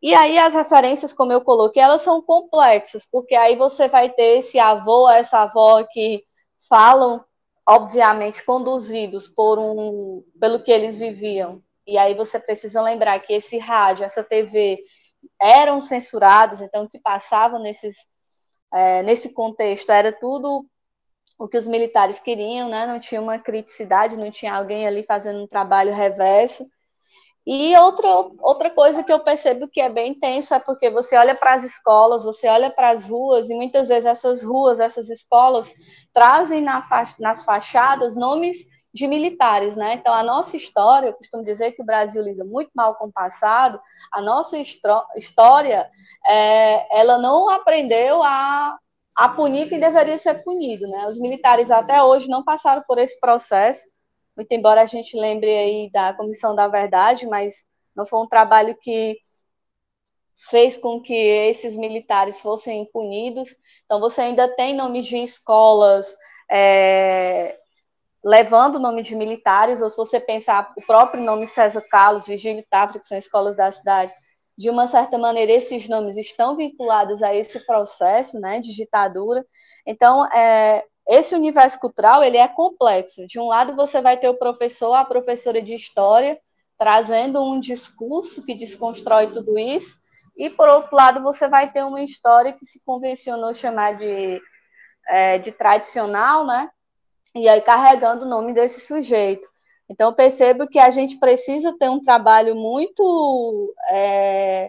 [0.02, 4.38] E aí as referências, como eu coloquei, elas são complexas, porque aí você vai ter
[4.38, 6.24] esse avô, essa avó que
[6.68, 7.22] falam,
[7.68, 11.62] obviamente, conduzidos por um, pelo que eles viviam.
[11.86, 14.78] E aí você precisa lembrar que esse rádio, essa TV
[15.40, 17.96] eram censurados, então o que passava nesses,
[18.72, 20.66] é, nesse contexto era tudo
[21.38, 22.86] o que os militares queriam, né?
[22.86, 26.66] Não tinha uma criticidade, não tinha alguém ali fazendo um trabalho reverso.
[27.46, 28.08] E outra,
[28.40, 31.64] outra coisa que eu percebo que é bem tenso é porque você olha para as
[31.64, 35.72] escolas, você olha para as ruas, e muitas vezes essas ruas, essas escolas,
[36.12, 39.94] trazem na fa nas fachadas nomes de militares, né?
[39.94, 43.12] Então, a nossa história, eu costumo dizer que o Brasil lida muito mal com o
[43.12, 43.80] passado,
[44.12, 45.88] a nossa história,
[46.26, 48.76] é, ela não aprendeu a
[49.18, 51.04] a punir quem deveria ser punido, né?
[51.08, 53.88] Os militares até hoje não passaram por esse processo,
[54.36, 57.66] muito embora a gente lembre aí da Comissão da Verdade, mas
[57.96, 59.18] não foi um trabalho que
[60.48, 63.48] fez com que esses militares fossem punidos.
[63.84, 66.14] Então, você ainda tem nomes de escolas
[66.48, 67.58] é,
[68.24, 72.64] levando o nome de militares, ou se você pensar o próprio nome César Carlos, Vigílio
[72.70, 74.12] Tafra, que são escolas da cidade,
[74.58, 79.46] de uma certa maneira, esses nomes estão vinculados a esse processo né, de ditadura.
[79.86, 83.24] Então, é, esse universo cultural ele é complexo.
[83.28, 86.40] De um lado, você vai ter o professor, a professora de história,
[86.76, 89.96] trazendo um discurso que desconstrói tudo isso,
[90.36, 94.40] e, por outro lado, você vai ter uma história que se convencionou chamar de,
[95.08, 96.68] é, de tradicional, né?
[97.34, 99.48] E aí carregando o nome desse sujeito.
[99.88, 103.74] Então, percebo que a gente precisa ter um trabalho muito.
[103.90, 104.68] É,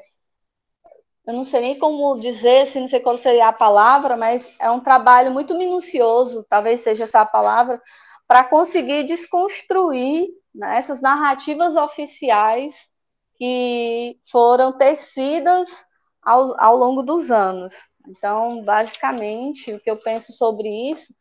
[1.28, 4.72] eu não sei nem como dizer, se não sei qual seria a palavra, mas é
[4.72, 7.82] um trabalho muito minucioso, talvez seja essa a palavra,
[8.28, 12.90] para conseguir desconstruir né, essas narrativas oficiais
[13.36, 15.86] que foram tecidas
[16.22, 17.74] ao, ao longo dos anos.
[18.08, 21.14] Então, basicamente, o que eu penso sobre isso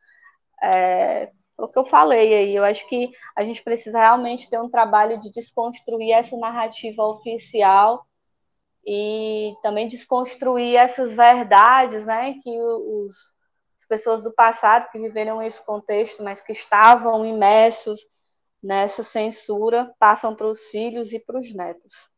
[0.62, 2.54] é, o que eu falei aí.
[2.54, 8.06] Eu acho que a gente precisa realmente ter um trabalho de desconstruir essa narrativa oficial
[8.86, 13.36] e também desconstruir essas verdades, né, que os,
[13.76, 18.06] as pessoas do passado que viveram esse contexto, mas que estavam imersos
[18.62, 22.10] nessa censura, passam para os filhos e para os netos.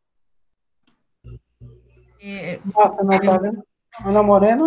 [2.73, 3.53] Nossa, Natália.
[4.05, 4.67] Ana Moreno?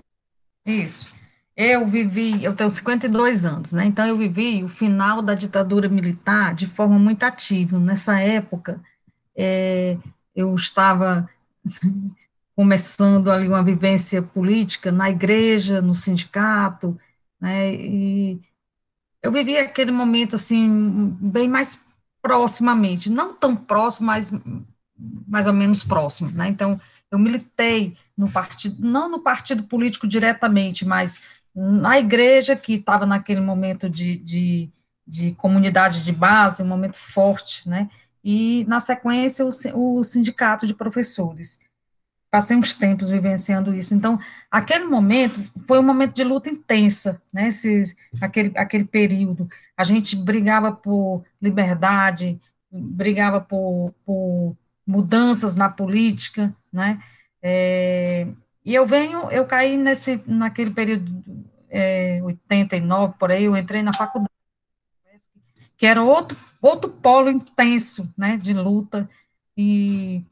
[0.66, 1.23] Isso.
[1.56, 3.86] Eu vivi, eu tenho 52 anos, né?
[3.86, 7.80] Então eu vivi o final da ditadura militar de forma muito ativa.
[7.80, 8.82] Nessa época,
[9.36, 9.98] é,
[10.36, 11.30] eu estava
[12.56, 17.00] começando ali uma vivência política na igreja, no sindicato,
[17.40, 17.74] né?
[17.74, 18.42] E
[19.22, 21.84] eu vivi aquele momento assim bem mais
[22.22, 24.32] proximamente, não tão próximo, mas
[25.28, 26.48] mais ou menos próximo, né?
[26.48, 26.80] Então
[27.12, 33.42] eu militei no partido, não no partido político diretamente, mas na igreja, que estava naquele
[33.42, 34.70] momento de, de,
[35.06, 37.90] de, comunidade de base, um momento forte, né?
[38.24, 39.50] E, na sequência, o,
[40.00, 41.60] o sindicato de professores.
[42.32, 43.94] Passei uns tempos vivenciando isso.
[43.94, 47.48] Então, aquele momento foi um momento de luta intensa, né?
[47.48, 49.48] Esses, aquele, aquele período.
[49.78, 52.40] A gente brigava por liberdade,
[52.72, 57.00] brigava por, por mudanças na política, né?
[57.42, 58.28] É,
[58.66, 61.43] e eu venho, eu caí nesse, naquele período,
[61.74, 64.32] é, 89, por aí, eu entrei na faculdade,
[65.76, 69.10] que era outro, outro polo intenso, né, de luta,
[69.58, 70.24] e,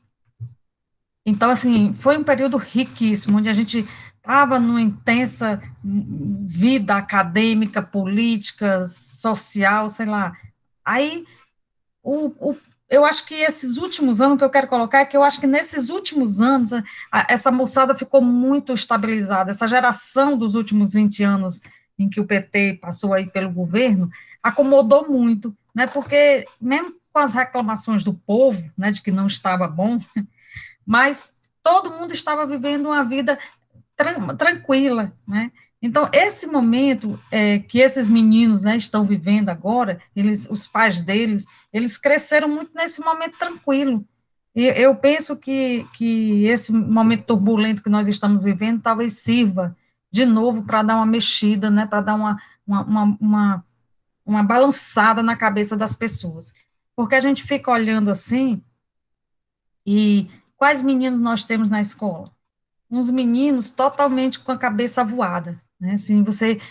[1.25, 3.87] então, assim, foi um período riquíssimo, onde a gente
[4.17, 10.37] estava numa intensa vida acadêmica, política, social, sei lá,
[10.85, 11.25] aí
[12.03, 12.55] o, o
[12.91, 15.39] eu acho que esses últimos anos, o que eu quero colocar é que eu acho
[15.39, 21.23] que nesses últimos anos, a, essa moçada ficou muito estabilizada, essa geração dos últimos 20
[21.23, 21.61] anos
[21.97, 24.11] em que o PT passou aí pelo governo,
[24.43, 29.69] acomodou muito, né, porque mesmo com as reclamações do povo, né, de que não estava
[29.69, 29.97] bom,
[30.85, 31.33] mas
[31.63, 33.39] todo mundo estava vivendo uma vida
[33.95, 35.49] tran tranquila, né,
[35.81, 41.45] então, esse momento é, que esses meninos né, estão vivendo agora, eles, os pais deles,
[41.73, 44.05] eles cresceram muito nesse momento tranquilo.
[44.55, 49.75] E eu penso que, que esse momento turbulento que nós estamos vivendo talvez sirva
[50.11, 53.65] de novo para dar uma mexida, né, para dar uma, uma, uma, uma,
[54.23, 56.53] uma balançada na cabeça das pessoas.
[56.95, 58.61] Porque a gente fica olhando assim,
[59.87, 62.29] e quais meninos nós temos na escola?
[62.89, 65.93] Uns meninos totalmente com a cabeça voada, né?
[65.93, 66.61] Assim, você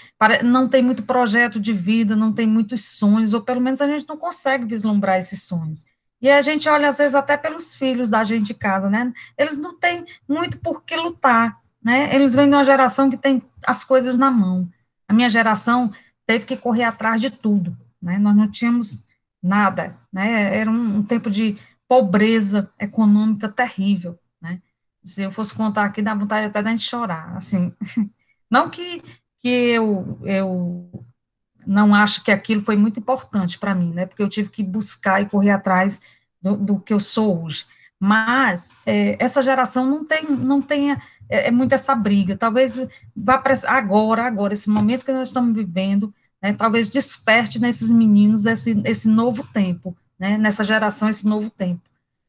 [0.45, 4.09] não tem muito projeto de vida, não tem muitos sonhos, ou pelo menos a gente
[4.09, 5.85] não consegue vislumbrar esses sonhos.
[6.23, 9.13] E a gente olha, às vezes, até pelos filhos da gente de casa, né?
[9.37, 12.15] Eles não têm muito por que lutar, né?
[12.15, 14.71] Eles vêm de uma geração que tem as coisas na mão.
[15.09, 15.91] A minha geração
[16.25, 18.17] teve que correr atrás de tudo, né?
[18.19, 19.03] Nós não tínhamos
[19.43, 20.57] nada, né?
[20.57, 21.57] Era um, um tempo de
[21.89, 24.61] pobreza econômica terrível, né?
[25.03, 27.75] Se eu fosse contar aqui, dá vontade até da gente chorar, assim.
[28.51, 29.03] Não que,
[29.39, 30.91] que eu, eu
[31.67, 34.07] não acho que aquilo foi muito importante para mim, né?
[34.07, 36.01] Porque eu tive que buscar e correr atrás
[36.43, 37.65] do, do que eu sou hoje.
[37.99, 42.37] Mas é, essa geração não tem, não tenha é, é muito essa briga.
[42.37, 42.81] Talvez
[43.15, 48.47] vá para agora, agora, esse momento que nós estamos vivendo, né, talvez desperte nesses meninos
[48.47, 51.83] esse, esse novo tempo, né, nessa geração, esse novo tempo.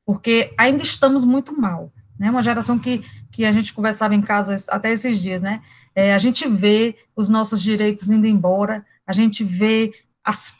[0.05, 1.91] Porque ainda estamos muito mal.
[2.21, 5.59] Né, uma geração que, que a gente conversava em casa até esses dias, né?
[5.95, 9.91] É, a gente vê os nossos direitos indo embora, a gente vê
[10.23, 10.55] as,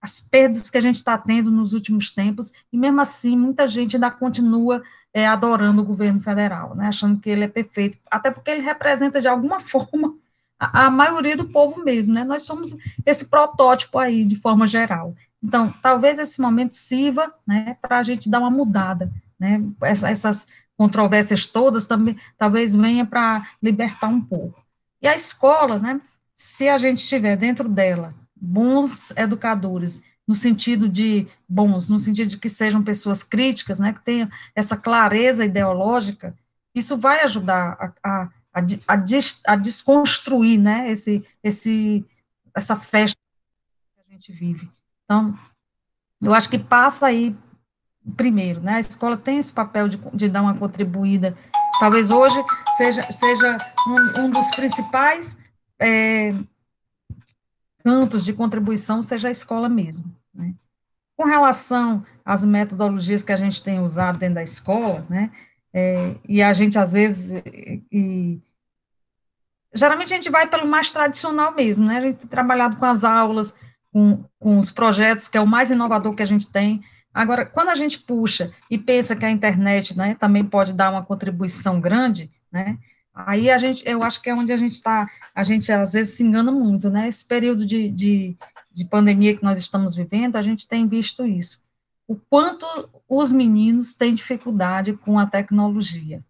[0.00, 3.96] as perdas que a gente está tendo nos últimos tempos, e mesmo assim, muita gente
[3.96, 8.52] ainda continua é, adorando o governo federal, né, achando que ele é perfeito, até porque
[8.52, 10.14] ele representa, de alguma forma,
[10.56, 15.12] a, a maioria do povo mesmo, né, nós somos esse protótipo aí, de forma geral.
[15.42, 21.46] Então, talvez esse momento sirva, né, para a gente dar uma mudada, né, essas controvérsias
[21.46, 24.62] todas também talvez venha para libertar um pouco.
[25.00, 26.00] E a escola, né,
[26.32, 32.38] se a gente tiver dentro dela bons educadores, no sentido de bons, no sentido de
[32.38, 36.34] que sejam pessoas críticas, né, que tenham essa clareza ideológica,
[36.74, 42.04] isso vai ajudar a, a, a, des, a desconstruir, né, esse, esse,
[42.54, 43.16] essa festa
[43.94, 44.68] que a gente vive.
[45.04, 45.38] Então,
[46.20, 47.36] eu acho que passa aí
[48.16, 48.74] primeiro, né?
[48.74, 51.36] A escola tem esse papel de, de dar uma contribuída.
[51.80, 52.42] Talvez hoje
[52.76, 55.38] seja, seja um, um dos principais
[55.78, 56.34] é,
[57.82, 60.04] campos de contribuição seja a escola mesmo.
[60.34, 60.54] Né?
[61.16, 65.30] Com relação às metodologias que a gente tem usado dentro da escola, né?
[65.72, 67.42] É, e a gente às vezes
[67.90, 68.40] e,
[69.74, 71.98] geralmente a gente vai pelo mais tradicional mesmo, né?
[71.98, 73.54] A gente tem trabalhado com as aulas,
[73.92, 76.82] com, com os projetos, que é o mais inovador que a gente tem,
[77.14, 81.04] Agora, quando a gente puxa e pensa que a internet né, também pode dar uma
[81.04, 82.76] contribuição grande, né,
[83.14, 86.14] aí a gente, eu acho que é onde a gente está, a gente às vezes
[86.14, 88.36] se engana muito, né, esse período de, de,
[88.72, 91.62] de pandemia que nós estamos vivendo, a gente tem visto isso,
[92.08, 92.66] o quanto
[93.08, 96.20] os meninos têm dificuldade com a tecnologia,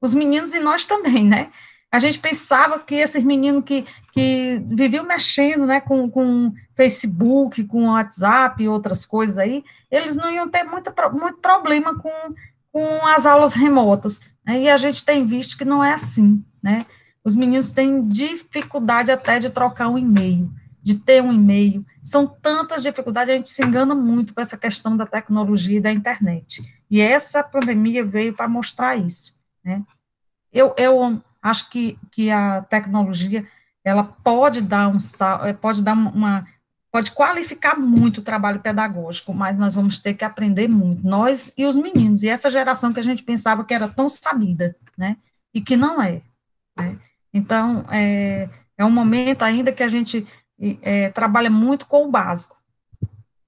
[0.00, 1.50] os meninos e nós também, né?
[1.90, 7.88] A gente pensava que esses meninos que, que viviam mexendo né, com, com Facebook, com
[7.88, 12.10] WhatsApp e outras coisas aí, eles não iam ter muito, muito problema com,
[12.70, 14.20] com as aulas remotas.
[14.44, 14.62] Né?
[14.62, 16.84] E a gente tem visto que não é assim, né?
[17.24, 20.50] Os meninos têm dificuldade até de trocar um e-mail,
[20.82, 21.84] de ter um e-mail.
[22.02, 25.92] São tantas dificuldades, a gente se engana muito com essa questão da tecnologia e da
[25.92, 26.62] internet.
[26.90, 29.82] E essa pandemia veio para mostrar isso, né?
[30.50, 33.46] Eu, eu acho que, que a tecnologia,
[33.84, 34.98] ela pode dar um
[35.44, 36.46] eh, pode dar uma
[36.90, 41.66] pode qualificar muito o trabalho pedagógico, mas nós vamos ter que aprender muito, nós e
[41.66, 45.16] os meninos, e essa geração que a gente pensava que era tão sabida, né,
[45.52, 46.22] e que não é,
[46.76, 46.98] né?
[47.32, 50.26] Então, é, é um momento ainda que a gente
[50.82, 52.56] é, trabalha muito com o básico.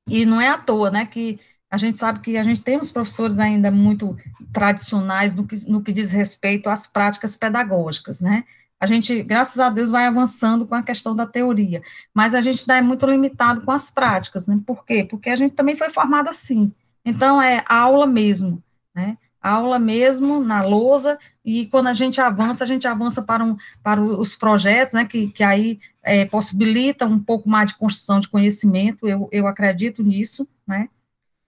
[0.06, 1.40] E não é à toa, né, que
[1.70, 4.16] a gente sabe que a gente tem uns professores ainda muito
[4.52, 8.44] tradicionais no que, no que diz respeito às práticas pedagógicas, né?
[8.80, 11.82] A gente, graças a Deus, vai avançando com a questão da teoria,
[12.14, 14.58] mas a gente é muito limitado com as práticas, né?
[14.66, 15.04] Por quê?
[15.04, 16.72] Porque a gente também foi formado assim.
[17.04, 18.62] Então, é aula mesmo,
[18.94, 19.16] né?
[19.40, 24.00] aula mesmo na lousa, e quando a gente avança, a gente avança para, um, para
[24.00, 29.08] os projetos, né, que, que aí é, possibilitam um pouco mais de construção de conhecimento,
[29.08, 30.88] eu, eu acredito nisso, né,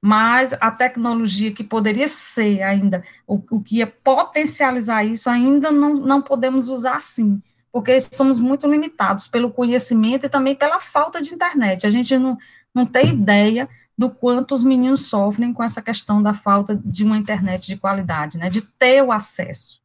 [0.05, 5.94] mas a tecnologia que poderia ser ainda, o, o que ia potencializar isso, ainda não,
[5.94, 7.40] não podemos usar assim,
[7.70, 12.36] porque somos muito limitados pelo conhecimento e também pela falta de internet, a gente não,
[12.74, 17.16] não tem ideia do quanto os meninos sofrem com essa questão da falta de uma
[17.16, 19.82] internet de qualidade, né, de ter o acesso.